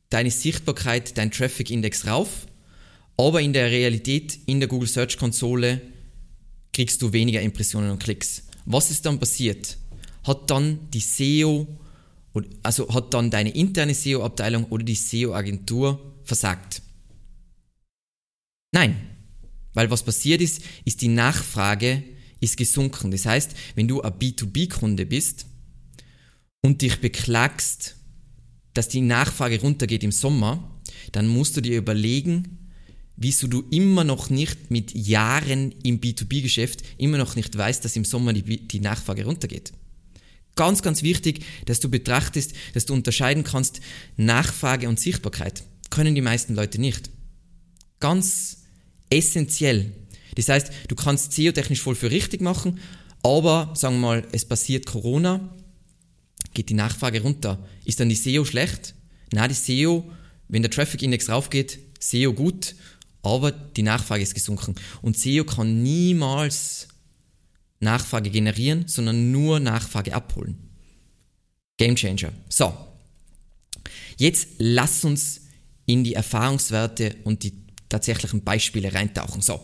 deine 0.08 0.30
Sichtbarkeit, 0.30 1.18
dein 1.18 1.30
Traffic 1.30 1.68
Index 1.68 2.06
rauf, 2.06 2.46
aber 3.18 3.42
in 3.42 3.52
der 3.52 3.70
Realität, 3.70 4.38
in 4.46 4.60
der 4.60 4.68
Google 4.70 4.88
Search 4.88 5.18
Konsole, 5.18 5.82
kriegst 6.72 7.02
du 7.02 7.12
weniger 7.12 7.42
Impressionen 7.42 7.90
und 7.90 8.02
Klicks. 8.02 8.44
Was 8.64 8.90
ist 8.90 9.04
dann 9.04 9.18
passiert? 9.18 9.76
Hat 10.24 10.50
dann 10.50 10.88
die 10.94 11.00
SEO, 11.00 11.66
also 12.62 12.94
hat 12.94 13.12
dann 13.12 13.30
deine 13.30 13.50
interne 13.50 13.92
SEO-Abteilung 13.92 14.64
oder 14.70 14.84
die 14.84 14.94
SEO-Agentur 14.94 16.14
versagt? 16.24 16.80
Nein, 18.72 18.96
weil 19.74 19.90
was 19.90 20.02
passiert 20.02 20.40
ist, 20.40 20.62
ist 20.86 21.02
die 21.02 21.08
Nachfrage 21.08 22.16
ist 22.40 22.56
gesunken. 22.56 23.10
Das 23.10 23.26
heißt, 23.26 23.54
wenn 23.74 23.88
du 23.88 24.02
ein 24.02 24.12
B2B-Kunde 24.12 25.06
bist 25.06 25.46
und 26.62 26.82
dich 26.82 27.00
beklagst, 27.00 27.96
dass 28.74 28.88
die 28.88 29.00
Nachfrage 29.00 29.60
runtergeht 29.60 30.04
im 30.04 30.12
Sommer, 30.12 30.80
dann 31.12 31.28
musst 31.28 31.56
du 31.56 31.60
dir 31.60 31.76
überlegen, 31.76 32.70
wieso 33.16 33.48
du 33.48 33.64
immer 33.70 34.04
noch 34.04 34.30
nicht 34.30 34.70
mit 34.70 34.94
Jahren 34.94 35.72
im 35.82 36.00
B2B-Geschäft 36.00 36.82
immer 36.96 37.18
noch 37.18 37.34
nicht 37.34 37.56
weißt, 37.56 37.84
dass 37.84 37.96
im 37.96 38.04
Sommer 38.04 38.32
die, 38.32 38.68
die 38.68 38.80
Nachfrage 38.80 39.24
runtergeht. 39.24 39.72
Ganz, 40.54 40.82
ganz 40.82 41.02
wichtig, 41.02 41.44
dass 41.66 41.80
du 41.80 41.88
betrachtest, 41.88 42.52
dass 42.74 42.86
du 42.86 42.94
unterscheiden 42.94 43.44
kannst, 43.44 43.80
Nachfrage 44.16 44.88
und 44.88 44.98
Sichtbarkeit. 44.98 45.64
Können 45.90 46.14
die 46.14 46.20
meisten 46.20 46.54
Leute 46.54 46.80
nicht. 46.80 47.10
Ganz 48.00 48.58
essentiell. 49.10 49.92
Das 50.38 50.48
heißt, 50.48 50.70
du 50.86 50.94
kannst 50.94 51.32
SEO-technisch 51.32 51.82
voll 51.82 51.96
für 51.96 52.12
richtig 52.12 52.40
machen, 52.40 52.78
aber 53.24 53.72
sagen 53.74 53.96
wir 53.96 54.06
mal, 54.06 54.28
es 54.30 54.44
passiert 54.44 54.86
Corona, 54.86 55.52
geht 56.54 56.68
die 56.68 56.74
Nachfrage 56.74 57.22
runter. 57.22 57.58
Ist 57.84 57.98
dann 57.98 58.08
die 58.08 58.14
SEO 58.14 58.44
schlecht? 58.44 58.94
Nein, 59.32 59.48
die 59.48 59.54
SEO, 59.56 60.08
wenn 60.46 60.62
der 60.62 60.70
Traffic 60.70 61.02
Index 61.02 61.28
raufgeht, 61.28 61.80
SEO 61.98 62.32
gut, 62.32 62.76
aber 63.20 63.50
die 63.50 63.82
Nachfrage 63.82 64.22
ist 64.22 64.34
gesunken. 64.34 64.76
Und 65.02 65.18
SEO 65.18 65.42
kann 65.42 65.82
niemals 65.82 66.86
Nachfrage 67.80 68.30
generieren, 68.30 68.86
sondern 68.86 69.32
nur 69.32 69.58
Nachfrage 69.58 70.14
abholen. 70.14 70.56
Game 71.78 71.96
Changer. 71.96 72.32
So, 72.48 72.72
jetzt 74.18 74.46
lass 74.58 75.04
uns 75.04 75.40
in 75.84 76.04
die 76.04 76.14
Erfahrungswerte 76.14 77.16
und 77.24 77.42
die 77.42 77.67
tatsächlichen 77.88 78.42
Beispiele 78.42 78.92
reintauchen. 78.92 79.42
So, 79.42 79.60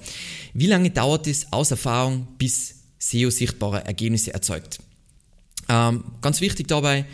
wie 0.52 0.66
lange 0.66 0.90
dauert 0.90 1.26
es 1.26 1.52
aus 1.52 1.70
Erfahrung, 1.70 2.28
bis 2.38 2.76
SEO 2.98 3.30
sichtbare 3.30 3.84
Ergebnisse 3.84 4.32
erzeugt? 4.32 4.78
Ähm, 5.68 6.04
ganz 6.20 6.40
wichtig 6.40 6.68
dabei, 6.68 7.06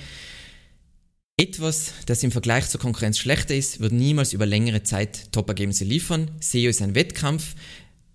etwas, 1.36 1.94
das 2.04 2.22
im 2.22 2.32
Vergleich 2.32 2.68
zur 2.68 2.80
Konkurrenz 2.80 3.18
schlechter 3.18 3.54
ist, 3.54 3.80
wird 3.80 3.92
niemals 3.92 4.34
über 4.34 4.44
längere 4.44 4.82
Zeit 4.82 5.32
Top-Ergebnisse 5.32 5.84
liefern. 5.84 6.30
SEO 6.40 6.68
ist 6.68 6.82
ein 6.82 6.94
Wettkampf, 6.94 7.54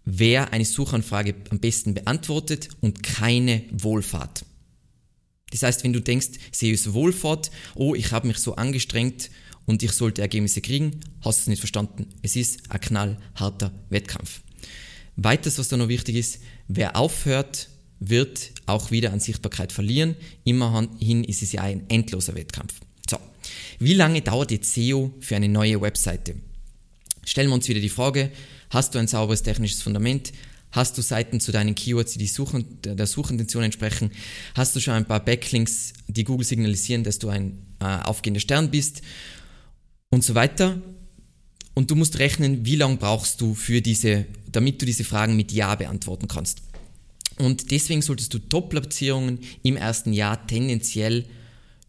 wer 0.04 0.54
eine 0.54 0.66
Suchanfrage 0.66 1.34
am 1.50 1.60
besten 1.60 1.96
beantwortet 1.96 2.70
und 2.82 3.02
keine 3.02 3.64
Wohlfahrt. 3.72 4.46
Das 5.50 5.64
heißt, 5.64 5.84
wenn 5.84 5.94
du 5.94 6.02
denkst, 6.02 6.30
SEO 6.52 6.70
ist 6.72 6.94
Wohlfahrt, 6.94 7.50
oh, 7.74 7.96
ich 7.96 8.12
habe 8.12 8.28
mich 8.28 8.38
so 8.38 8.56
angestrengt 8.56 9.32
und 9.66 9.84
ich 9.84 9.92
sollte 9.92 10.22
Ergebnisse 10.22 10.62
kriegen, 10.62 11.00
hast 11.22 11.40
du 11.40 11.42
es 11.42 11.48
nicht 11.48 11.60
verstanden. 11.60 12.08
Es 12.22 12.36
ist 12.36 12.60
ein 12.70 12.80
knallharter 12.80 13.72
Wettkampf. 13.90 14.42
Weiters, 15.16 15.58
was 15.58 15.70
da 15.70 15.78
noch 15.78 15.88
wichtig 15.88 16.16
ist, 16.16 16.40
wer 16.68 16.96
aufhört, 16.96 17.70
wird 18.00 18.52
auch 18.66 18.92
wieder 18.92 19.14
an 19.14 19.20
Sichtbarkeit 19.20 19.72
verlieren. 19.72 20.16
Immerhin 20.44 21.24
ist 21.24 21.42
es 21.42 21.52
ja 21.54 21.62
ein 21.62 21.90
endloser 21.90 22.36
Wettkampf. 22.36 22.74
So, 23.10 23.18
wie 23.80 23.94
lange 23.94 24.22
dauert 24.22 24.52
jetzt 24.52 24.74
SEO 24.74 25.14
für 25.20 25.36
eine 25.36 25.50
neue 25.50 25.82
Webseite? 25.82 26.36
Stellen 27.24 27.50
wir 27.50 27.56
uns 27.56 27.68
wieder 27.68 27.80
die 27.80 27.90
Frage, 27.90 28.32
hast 28.70 28.94
du 28.94 29.00
ein 29.00 29.08
sauberes 29.08 29.44
technisches 29.44 29.82
Fundament? 29.82 30.34
Hast 30.72 30.98
du 30.98 31.02
Seiten 31.02 31.40
zu 31.40 31.54
deinen 31.54 31.74
Keywords, 31.74 32.14
die, 32.14 32.20
die 32.20 32.28
Suchen, 32.28 32.82
der 32.84 33.08
Suchintention 33.08 33.64
entsprechen? 33.64 34.12
Hast 34.56 34.76
du 34.76 34.82
schon 34.82 34.94
ein 34.94 35.06
paar 35.06 35.24
Backlinks, 35.24 35.94
die 36.08 36.26
Google 36.26 36.46
signalisieren, 36.46 37.06
dass 37.06 37.18
du 37.18 37.30
ein 37.30 37.60
äh, 37.80 37.86
aufgehender 37.86 38.42
Stern 38.42 38.72
bist? 38.72 39.02
Und 40.12 40.24
so 40.24 40.36
weiter. 40.36 40.82
Und 41.74 41.92
du 41.92 41.96
musst 41.96 42.20
rechnen, 42.20 42.66
wie 42.66 42.78
lange 42.78 42.98
brauchst 42.98 43.42
du 43.42 43.54
für 43.54 43.82
diese, 43.82 44.26
damit 44.52 44.82
du 44.82 44.86
diese 44.86 45.04
Fragen 45.04 45.36
mit 45.36 45.52
Ja 45.52 45.76
beantworten 45.76 46.28
kannst. 46.28 46.62
Und 47.38 47.72
deswegen 47.72 48.02
solltest 48.02 48.34
du 48.34 48.40
Top-Platzierungen 48.40 49.40
im 49.62 49.76
ersten 49.76 50.14
Jahr 50.14 50.48
tendenziell 50.48 51.26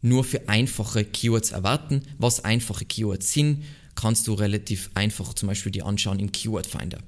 nur 0.03 0.25
für 0.25 0.49
einfache 0.49 1.05
Keywords 1.05 1.53
erwarten. 1.53 2.03
Was 2.19 2.45
einfache 2.45 2.85
Keywords 2.85 3.33
sind, 3.33 3.65
kannst 3.95 4.27
du 4.27 4.35
relativ 4.35 4.91
einfach 4.95 5.35
zum 5.35 5.49
Beispiel 5.49 5.73
dir 5.73 5.87
anschauen 5.87 6.19
im 6.19 6.33
Keyword 6.33 6.67
Finder. 6.67 6.99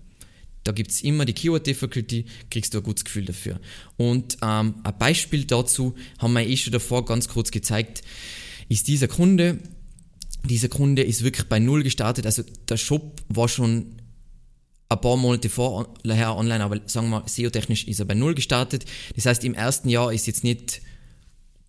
Da 0.64 0.72
gibt 0.72 0.90
es 0.90 1.02
immer 1.02 1.24
die 1.24 1.32
Keyword 1.32 1.66
Difficulty, 1.66 2.26
kriegst 2.50 2.74
du 2.74 2.78
ein 2.78 2.84
gutes 2.84 3.04
Gefühl 3.04 3.24
dafür. 3.24 3.60
Und 3.96 4.38
ähm, 4.42 4.74
ein 4.82 4.98
Beispiel 4.98 5.44
dazu 5.44 5.94
haben 6.18 6.32
wir 6.32 6.46
eh 6.46 6.56
schon 6.56 6.72
davor 6.72 7.04
ganz 7.04 7.28
kurz 7.28 7.50
gezeigt, 7.50 8.02
ist 8.68 8.88
dieser 8.88 9.08
Kunde. 9.08 9.58
Dieser 10.44 10.68
Kunde 10.68 11.02
ist 11.02 11.24
wirklich 11.24 11.48
bei 11.48 11.58
Null 11.58 11.82
gestartet, 11.82 12.26
also 12.26 12.42
der 12.68 12.76
Shop 12.76 13.22
war 13.28 13.48
schon 13.48 13.96
ein 14.88 15.00
paar 15.00 15.16
Monate 15.16 15.48
vorher 15.48 16.36
online, 16.36 16.64
aber 16.64 16.80
sagen 16.86 17.10
wir 17.10 17.24
SEO-technisch 17.26 17.86
ist 17.86 17.98
er 17.98 18.06
bei 18.06 18.14
Null 18.14 18.34
gestartet. 18.34 18.86
Das 19.16 19.26
heißt, 19.26 19.44
im 19.44 19.54
ersten 19.54 19.88
Jahr 19.88 20.12
ist 20.12 20.26
jetzt 20.26 20.44
nicht 20.44 20.80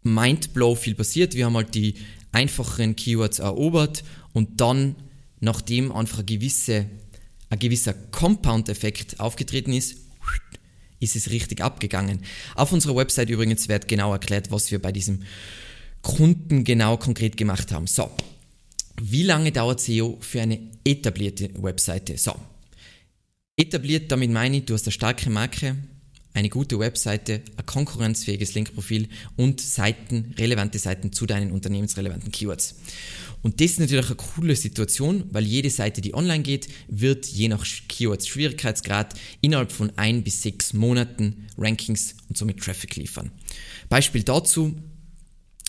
Mindblow 0.04 0.76
viel 0.76 0.96
passiert. 0.96 1.36
Wir 1.36 1.46
haben 1.46 1.56
halt 1.56 1.76
die 1.76 1.96
einfacheren 2.32 2.96
Keywords 2.96 3.40
erobert 3.40 4.04
und 4.34 4.62
dann, 4.62 4.96
nachdem 5.42 5.92
einfach 5.92 6.20
eine 6.20 6.26
gewisse, 6.26 6.86
ein 7.50 7.60
gewisser 7.60 7.94
Compound-Effekt 7.94 9.20
aufgetreten 9.20 9.74
ist, 9.74 9.98
ist 11.00 11.16
es 11.16 11.30
richtig 11.30 11.62
abgegangen. 11.62 12.22
Auf 12.56 12.72
unserer 12.72 12.96
Website 12.96 13.30
übrigens 13.30 13.68
wird 13.68 13.88
genau 13.88 14.12
erklärt, 14.14 14.52
was 14.52 14.72
wir 14.72 14.82
bei 14.82 14.92
diesem 14.92 15.24
Kunden 16.02 16.64
genau 16.64 16.98
konkret 16.98 17.36
gemacht 17.36 17.72
haben. 17.72 17.88
So, 17.88 18.10
wie 19.02 19.24
lange 19.24 19.52
dauert 19.52 19.80
SEO 19.80 20.18
für 20.20 20.42
eine 20.42 20.60
etablierte 20.84 21.50
Webseite? 21.62 22.18
So, 22.18 22.36
etabliert, 23.56 24.12
damit 24.12 24.32
meine 24.32 24.58
ich, 24.58 24.66
du 24.66 24.74
hast 24.74 24.86
eine 24.86 24.92
starke 24.92 25.30
Marke, 25.30 25.76
eine 26.34 26.50
gute 26.50 26.80
Webseite, 26.80 27.42
ein 27.58 27.66
konkurrenzfähiges 27.66 28.54
Linkprofil 28.54 29.10
und 29.36 29.60
Seiten, 29.60 30.34
relevante 30.38 30.80
Seiten 30.80 31.12
zu 31.12 31.26
deinen 31.26 31.52
unternehmensrelevanten 31.52 32.32
Keywords. 32.32 32.76
Und 33.42 33.62
das 33.62 33.72
ist 33.72 33.80
natürlich 33.80 34.08
eine 34.08 34.16
coole 34.16 34.56
Situation, 34.56 35.24
weil 35.32 35.46
jede 35.46 35.70
Seite, 35.70 36.02
die 36.02 36.14
online 36.14 36.44
geht, 36.44 36.68
wird 36.88 37.26
je 37.26 37.48
nach 37.48 37.66
Keywords 37.88 38.28
Schwierigkeitsgrad 38.28 39.16
innerhalb 39.42 39.72
von 39.72 39.92
ein 39.98 40.24
bis 40.24 40.42
sechs 40.42 40.74
Monaten 40.74 41.48
Rankings 41.58 42.16
und 42.28 42.38
somit 42.38 42.60
Traffic 42.60 42.96
liefern. 42.96 43.32
Beispiel 43.88 44.24
dazu, 44.24 44.76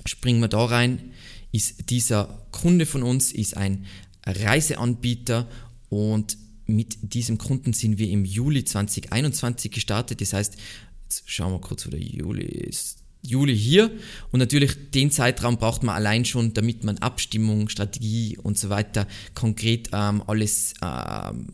springen 0.04 0.40
wir 0.40 0.48
da 0.48 0.64
rein, 0.64 1.12
ist 1.52 1.90
dieser 1.90 2.46
Kunde 2.52 2.86
von 2.86 3.02
uns, 3.02 3.32
ist 3.32 3.56
ein 3.56 3.86
Reiseanbieter 4.26 5.48
und 5.88 6.36
mit 6.66 7.14
diesem 7.14 7.38
Kunden 7.38 7.72
sind 7.72 7.98
wir 7.98 8.08
im 8.10 8.24
Juli 8.24 8.64
2021 8.64 9.72
gestartet. 9.72 10.20
Das 10.20 10.32
heißt, 10.32 10.56
jetzt 11.04 11.22
schauen 11.26 11.52
wir 11.52 11.60
kurz, 11.60 11.86
wo 11.86 11.90
der 11.90 12.00
Juli 12.00 12.44
ist. 12.44 12.98
Juli 13.22 13.56
hier 13.56 13.90
und 14.30 14.38
natürlich 14.38 14.90
den 14.94 15.10
Zeitraum 15.10 15.58
braucht 15.58 15.82
man 15.82 15.94
allein 15.94 16.24
schon, 16.24 16.54
damit 16.54 16.84
man 16.84 16.98
Abstimmung, 16.98 17.68
Strategie 17.68 18.38
und 18.38 18.56
so 18.56 18.70
weiter 18.70 19.06
konkret 19.34 19.90
ähm, 19.92 20.22
alles 20.26 20.74
ähm, 20.82 21.48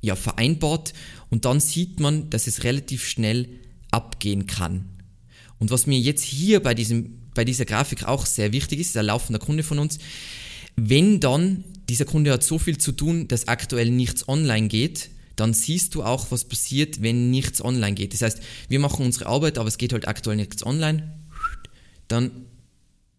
ja, 0.00 0.14
vereinbart 0.14 0.92
und 1.30 1.44
dann 1.44 1.58
sieht 1.58 1.98
man, 1.98 2.30
dass 2.30 2.46
es 2.46 2.62
relativ 2.62 3.04
schnell 3.04 3.48
abgehen 3.90 4.46
kann. 4.46 4.88
Und 5.58 5.70
was 5.72 5.86
mir 5.86 5.98
jetzt 5.98 6.22
hier 6.22 6.60
bei, 6.62 6.74
diesem, 6.74 7.27
bei 7.38 7.44
dieser 7.44 7.66
Grafik 7.66 8.02
auch 8.02 8.26
sehr 8.26 8.50
wichtig 8.50 8.80
ist, 8.80 8.88
ist 8.88 8.96
ein 8.96 9.06
laufender 9.06 9.38
Kunde 9.38 9.62
von 9.62 9.78
uns, 9.78 10.00
wenn 10.74 11.20
dann 11.20 11.62
dieser 11.88 12.04
Kunde 12.04 12.32
hat 12.32 12.42
so 12.42 12.58
viel 12.58 12.78
zu 12.78 12.90
tun, 12.90 13.28
dass 13.28 13.46
aktuell 13.46 13.92
nichts 13.92 14.26
online 14.26 14.66
geht, 14.66 15.10
dann 15.36 15.54
siehst 15.54 15.94
du 15.94 16.02
auch, 16.02 16.32
was 16.32 16.46
passiert, 16.46 17.00
wenn 17.00 17.30
nichts 17.30 17.64
online 17.64 17.94
geht. 17.94 18.12
Das 18.12 18.22
heißt, 18.22 18.40
wir 18.68 18.80
machen 18.80 19.06
unsere 19.06 19.26
Arbeit, 19.26 19.56
aber 19.56 19.68
es 19.68 19.78
geht 19.78 19.92
halt 19.92 20.08
aktuell 20.08 20.34
nichts 20.34 20.66
online, 20.66 21.14
dann 22.08 22.32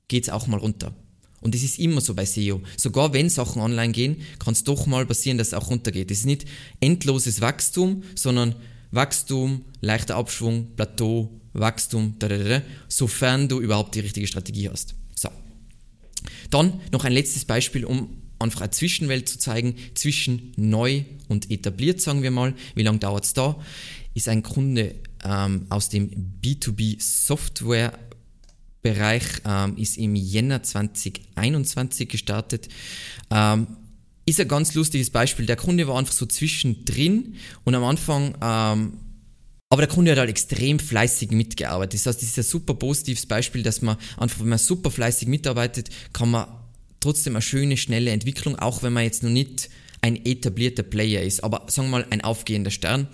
geht 0.09 0.23
es 0.25 0.29
auch 0.29 0.47
mal 0.47 0.57
runter. 0.59 0.93
Und 1.39 1.55
das 1.55 1.63
ist 1.63 1.79
immer 1.79 2.01
so 2.01 2.13
bei 2.13 2.25
SEO. 2.25 2.61
Sogar 2.75 3.13
wenn 3.13 3.29
Sachen 3.29 3.61
online 3.61 3.93
gehen, 3.93 4.17
kann 4.37 4.51
es 4.51 4.65
doch 4.65 4.85
mal 4.85 5.05
passieren, 5.05 5.37
dass 5.37 5.47
es 5.47 5.53
auch 5.53 5.69
runtergeht. 5.69 6.11
Das 6.11 6.17
ist 6.17 6.25
nicht 6.25 6.43
endloses 6.81 7.39
Wachstum, 7.39 8.03
sondern 8.15 8.55
Wachstum, 8.91 9.65
leichter 9.81 10.15
Abschwung, 10.15 10.75
Plateau, 10.75 11.41
Wachstum, 11.53 12.15
da, 12.19 12.27
da, 12.27 12.37
da, 12.37 12.61
sofern 12.87 13.47
du 13.47 13.59
überhaupt 13.59 13.95
die 13.95 13.99
richtige 13.99 14.27
Strategie 14.27 14.69
hast. 14.69 14.95
So. 15.15 15.29
Dann 16.49 16.79
noch 16.91 17.05
ein 17.05 17.13
letztes 17.13 17.45
Beispiel, 17.45 17.85
um 17.85 18.21
einfach 18.39 18.61
eine 18.61 18.71
Zwischenwelt 18.71 19.27
zu 19.27 19.37
zeigen, 19.37 19.75
zwischen 19.95 20.53
neu 20.55 21.03
und 21.27 21.51
etabliert, 21.51 22.01
sagen 22.01 22.23
wir 22.23 22.31
mal. 22.31 22.53
Wie 22.75 22.83
lange 22.83 22.99
dauert 22.99 23.25
es 23.25 23.33
da? 23.33 23.59
Ist 24.13 24.29
ein 24.29 24.43
Kunde 24.43 24.95
ähm, 25.23 25.65
aus 25.69 25.89
dem 25.89 26.09
B2B 26.41 27.01
Software 27.01 27.93
Bereich 28.81 29.25
ähm, 29.45 29.75
ist 29.75 29.97
im 29.97 30.15
Jänner 30.15 30.63
2021 30.63 32.07
gestartet. 32.07 32.69
Ähm, 33.29 33.67
ist 34.29 34.39
ein 34.39 34.47
ganz 34.47 34.73
lustiges 34.73 35.09
Beispiel. 35.09 35.45
Der 35.45 35.55
Kunde 35.55 35.87
war 35.87 35.97
einfach 35.97 36.13
so 36.13 36.25
zwischendrin 36.25 37.35
und 37.63 37.75
am 37.75 37.83
Anfang, 37.83 38.35
ähm, 38.41 38.93
aber 39.71 39.83
der 39.83 39.87
Kunde 39.87 40.11
hat 40.11 40.17
halt 40.17 40.29
extrem 40.29 40.79
fleißig 40.79 41.31
mitgearbeitet. 41.31 41.99
Das 41.99 42.07
heißt, 42.07 42.21
das 42.21 42.29
ist 42.29 42.37
ein 42.37 42.43
super 42.43 42.73
positives 42.73 43.25
Beispiel, 43.25 43.61
dass 43.61 43.81
man 43.81 43.97
einfach, 44.17 44.39
wenn 44.39 44.49
man 44.49 44.57
super 44.57 44.89
fleißig 44.89 45.27
mitarbeitet, 45.27 45.89
kann 46.11 46.31
man 46.31 46.47
trotzdem 46.99 47.35
eine 47.35 47.41
schöne, 47.41 47.77
schnelle 47.77 48.11
Entwicklung, 48.11 48.57
auch 48.57 48.83
wenn 48.83 48.93
man 48.93 49.03
jetzt 49.03 49.23
noch 49.23 49.29
nicht 49.29 49.69
ein 50.01 50.25
etablierter 50.25 50.83
Player 50.83 51.21
ist, 51.21 51.43
aber 51.43 51.65
sagen 51.67 51.89
wir 51.89 51.99
mal 51.99 52.07
ein 52.09 52.21
aufgehender 52.21 52.71
Stern 52.71 53.07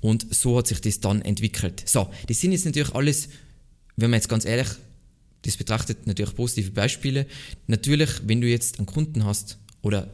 und 0.00 0.34
so 0.34 0.56
hat 0.56 0.66
sich 0.66 0.80
das 0.80 1.00
dann 1.00 1.22
entwickelt. 1.22 1.82
So, 1.86 2.10
das 2.28 2.40
sind 2.40 2.52
jetzt 2.52 2.64
natürlich 2.64 2.94
alles, 2.94 3.28
wenn 3.96 4.10
man 4.10 4.18
jetzt 4.18 4.28
ganz 4.28 4.44
ehrlich 4.44 4.68
das 5.42 5.56
betrachtet, 5.56 6.06
natürlich 6.06 6.34
positive 6.34 6.70
Beispiele. 6.70 7.26
Natürlich, 7.66 8.10
wenn 8.26 8.40
du 8.40 8.46
jetzt 8.46 8.78
einen 8.78 8.86
Kunden 8.86 9.24
hast 9.24 9.58
oder 9.82 10.12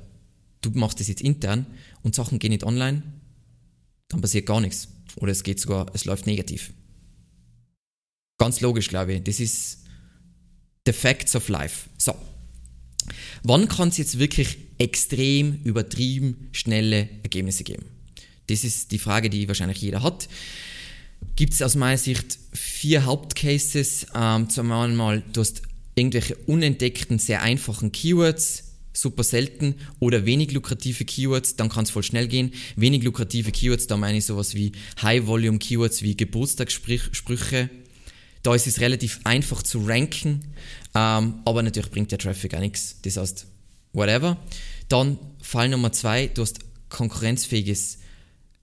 du 0.71 0.79
machst 0.79 1.01
das 1.01 1.09
jetzt 1.09 1.23
intern 1.23 1.67
und 2.03 2.15
Sachen 2.15 2.39
gehen 2.39 2.51
nicht 2.51 2.65
online, 2.65 3.03
dann 4.09 4.21
passiert 4.21 4.47
gar 4.47 4.61
nichts. 4.61 4.89
Oder 5.17 5.33
es 5.33 5.43
geht 5.43 5.61
sogar, 5.61 5.87
es 5.95 6.05
läuft 6.05 6.27
negativ. 6.27 6.73
Ganz 8.39 8.61
logisch, 8.61 8.89
glaube 8.89 9.15
ich. 9.15 9.25
Das 9.25 9.41
ist 9.41 9.85
the 10.85 10.93
facts 10.93 11.35
of 11.35 11.49
life. 11.49 11.89
So, 11.97 12.15
Wann 13.43 13.69
kann 13.69 13.89
es 13.89 13.97
jetzt 13.97 14.19
wirklich 14.19 14.59
extrem 14.79 15.61
übertrieben 15.65 16.49
schnelle 16.53 17.09
Ergebnisse 17.23 17.65
geben? 17.65 17.87
Das 18.49 18.65
ist 18.65 18.93
die 18.93 18.99
Frage, 18.99 19.31
die 19.31 19.49
wahrscheinlich 19.49 19.81
jeder 19.81 20.03
hat. 20.03 20.29
Gibt 21.35 21.53
es 21.53 21.63
aus 21.63 21.75
meiner 21.75 21.99
Sicht 21.99 22.39
vier 22.53 23.05
Hauptcases. 23.05 24.07
Ähm, 24.15 24.49
zum 24.51 24.73
einen 24.73 25.23
du 25.33 25.41
hast 25.41 25.63
irgendwelche 25.95 26.37
unentdeckten, 26.37 27.19
sehr 27.19 27.43
einfachen 27.43 27.93
Keywords, 27.93 28.65
super 28.97 29.25
selten, 29.25 29.77
oder 29.99 30.27
wenig 30.27 30.53
lukrative 30.53 31.05
Keywords, 31.05 31.57
dann 31.57 31.69
kann 31.69 31.85
es 31.85 31.91
voll 31.91 32.03
schnell 32.03 32.29
gehen. 32.29 32.53
Wenig 32.77 33.03
lukrative 33.03 33.53
Keywords, 33.53 33.87
da 33.87 33.97
meine 33.97 34.19
ich 34.19 34.25
sowas 34.25 34.55
wie 34.55 34.73
High-Volume-Keywords 35.03 36.03
wie 36.03 36.17
Geburtstagssprüche, 36.17 37.71
da 38.43 38.55
ist 38.55 38.69
es 38.69 38.81
relativ 38.81 39.19
einfach 39.25 39.63
zu 39.63 39.85
ranken, 39.85 40.45
ähm, 40.95 41.41
aber 41.45 41.63
natürlich 41.63 41.91
bringt 41.91 42.13
der 42.13 42.19
Traffic 42.19 42.55
auch 42.55 42.61
nichts. 42.61 42.97
Das 43.03 43.17
heißt, 43.17 43.47
whatever. 43.93 44.37
Dann 44.89 45.19
Fall 45.43 45.69
Nummer 45.69 45.91
zwei, 45.91 46.29
du 46.29 46.43
hast 46.43 46.61
konkurrenzfähiges 46.89 47.99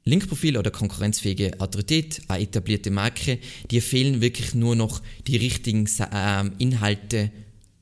Linkprofil 0.06 0.58
oder 0.58 0.72
konkurrenzfähige 0.72 1.60
Autorität, 1.60 2.22
eine 2.28 2.44
etablierte 2.44 2.92
Marke. 2.92 3.40
Dir 3.72 3.82
fehlen 3.82 4.22
wirklich 4.22 4.54
nur 4.54 4.76
noch 4.76 5.02
die 5.28 5.38
richtigen 5.38 5.90
ähm, 6.14 6.54
Inhalte 6.60 7.32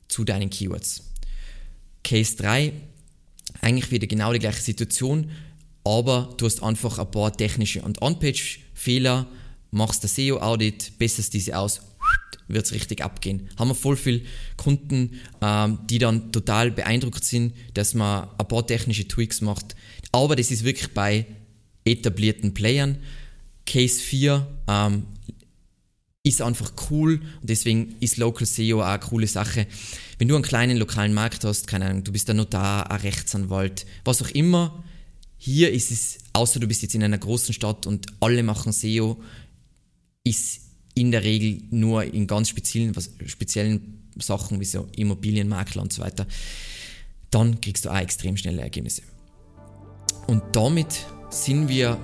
zu 0.08 0.24
deinen 0.24 0.50
Keywords. 0.50 1.11
Case 2.04 2.36
3, 2.38 2.74
eigentlich 3.62 3.92
wieder 3.92 4.08
genau 4.08 4.34
die 4.34 4.40
gleiche 4.40 4.62
Situation, 4.62 5.32
aber 5.84 6.34
du 6.38 6.46
hast 6.46 6.64
einfach 6.64 7.00
ein 7.00 7.10
paar 7.12 7.36
technische 7.36 7.82
und 7.82 8.02
On-Page-Fehler, 8.02 9.28
machst 9.72 10.04
das 10.04 10.16
SEO-Audit, 10.16 10.98
besserst 10.98 11.34
diese 11.34 11.58
aus, 11.58 11.82
wird 12.48 12.66
es 12.66 12.74
richtig 12.74 13.02
abgehen. 13.02 13.50
Haben 13.58 13.70
wir 13.70 13.76
voll 13.76 13.96
viele 13.96 14.22
Kunden, 14.58 15.20
ähm, 15.42 15.80
die 15.90 15.98
dann 15.98 16.32
total 16.32 16.72
beeindruckt 16.72 17.24
sind, 17.24 17.54
dass 17.74 17.94
man 17.94 18.28
ein 18.38 18.48
paar 18.48 18.66
technische 18.68 19.08
Tweaks 19.08 19.42
macht. 19.42 19.76
Aber 20.12 20.36
das 20.36 20.52
ist 20.52 20.64
wirklich 20.64 20.94
bei 20.94 21.26
etablierten 21.86 22.54
Playern. 22.54 22.98
Case 23.66 24.00
4 24.00 24.48
ähm, 24.68 25.06
ist 26.24 26.42
einfach 26.42 26.74
cool 26.90 27.22
und 27.42 27.50
deswegen 27.50 27.96
ist 28.00 28.18
Local 28.18 28.46
SEO 28.46 28.82
auch 28.82 28.86
eine 28.86 29.00
coole 29.00 29.28
Sache. 29.28 29.66
Wenn 30.21 30.27
du 30.27 30.36
einen 30.36 30.43
kleinen 30.43 30.77
lokalen 30.77 31.15
Markt 31.15 31.45
hast, 31.45 31.65
keine 31.65 31.88
Ahnung, 31.88 32.03
du 32.03 32.12
bist 32.12 32.29
ein 32.29 32.36
Notar, 32.36 32.91
ein 32.91 33.01
Rechtsanwalt, 33.01 33.88
was 34.05 34.21
auch 34.21 34.29
immer, 34.29 34.84
hier 35.39 35.71
ist 35.71 35.89
es, 35.89 36.19
außer 36.34 36.60
du 36.60 36.67
bist 36.67 36.84
jetzt 36.84 36.93
in 36.93 37.01
einer 37.01 37.17
großen 37.17 37.55
Stadt 37.55 37.88
und 37.88 38.05
alle 38.19 38.43
machen 38.43 38.71
SEO, 38.71 39.19
ist 40.23 40.62
in 40.93 41.10
der 41.10 41.23
Regel 41.23 41.63
nur 41.71 42.03
in 42.03 42.27
ganz 42.27 42.49
speziellen, 42.49 42.95
was, 42.95 43.10
speziellen 43.25 44.12
Sachen 44.19 44.60
wie 44.60 44.65
so 44.65 44.88
Immobilienmakler 44.95 45.81
und 45.81 45.91
so 45.91 46.03
weiter, 46.03 46.27
dann 47.31 47.60
kriegst 47.60 47.86
du 47.86 47.89
auch 47.89 47.97
extrem 47.97 48.38
schnelle 48.38 48.62
Ergebnisse. 48.62 49.01
Und 50.27 50.43
damit 50.51 51.03
sind 51.31 51.67
wir 51.67 51.97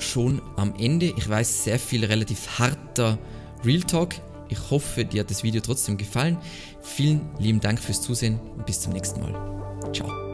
schon 0.00 0.42
am 0.56 0.74
Ende. 0.76 1.14
Ich 1.16 1.26
weiß, 1.26 1.64
sehr 1.64 1.78
viel 1.78 2.04
relativ 2.04 2.58
harter 2.58 3.18
Real 3.64 3.84
Talk. 3.84 4.16
Ich 4.50 4.70
hoffe, 4.70 5.06
dir 5.06 5.20
hat 5.20 5.30
das 5.30 5.42
Video 5.42 5.62
trotzdem 5.62 5.96
gefallen. 5.96 6.36
Vielen 6.88 7.20
lieben 7.38 7.60
Dank 7.60 7.78
fürs 7.78 8.00
Zusehen 8.00 8.40
und 8.56 8.66
bis 8.66 8.80
zum 8.80 8.92
nächsten 8.92 9.20
Mal. 9.20 9.92
Ciao. 9.92 10.27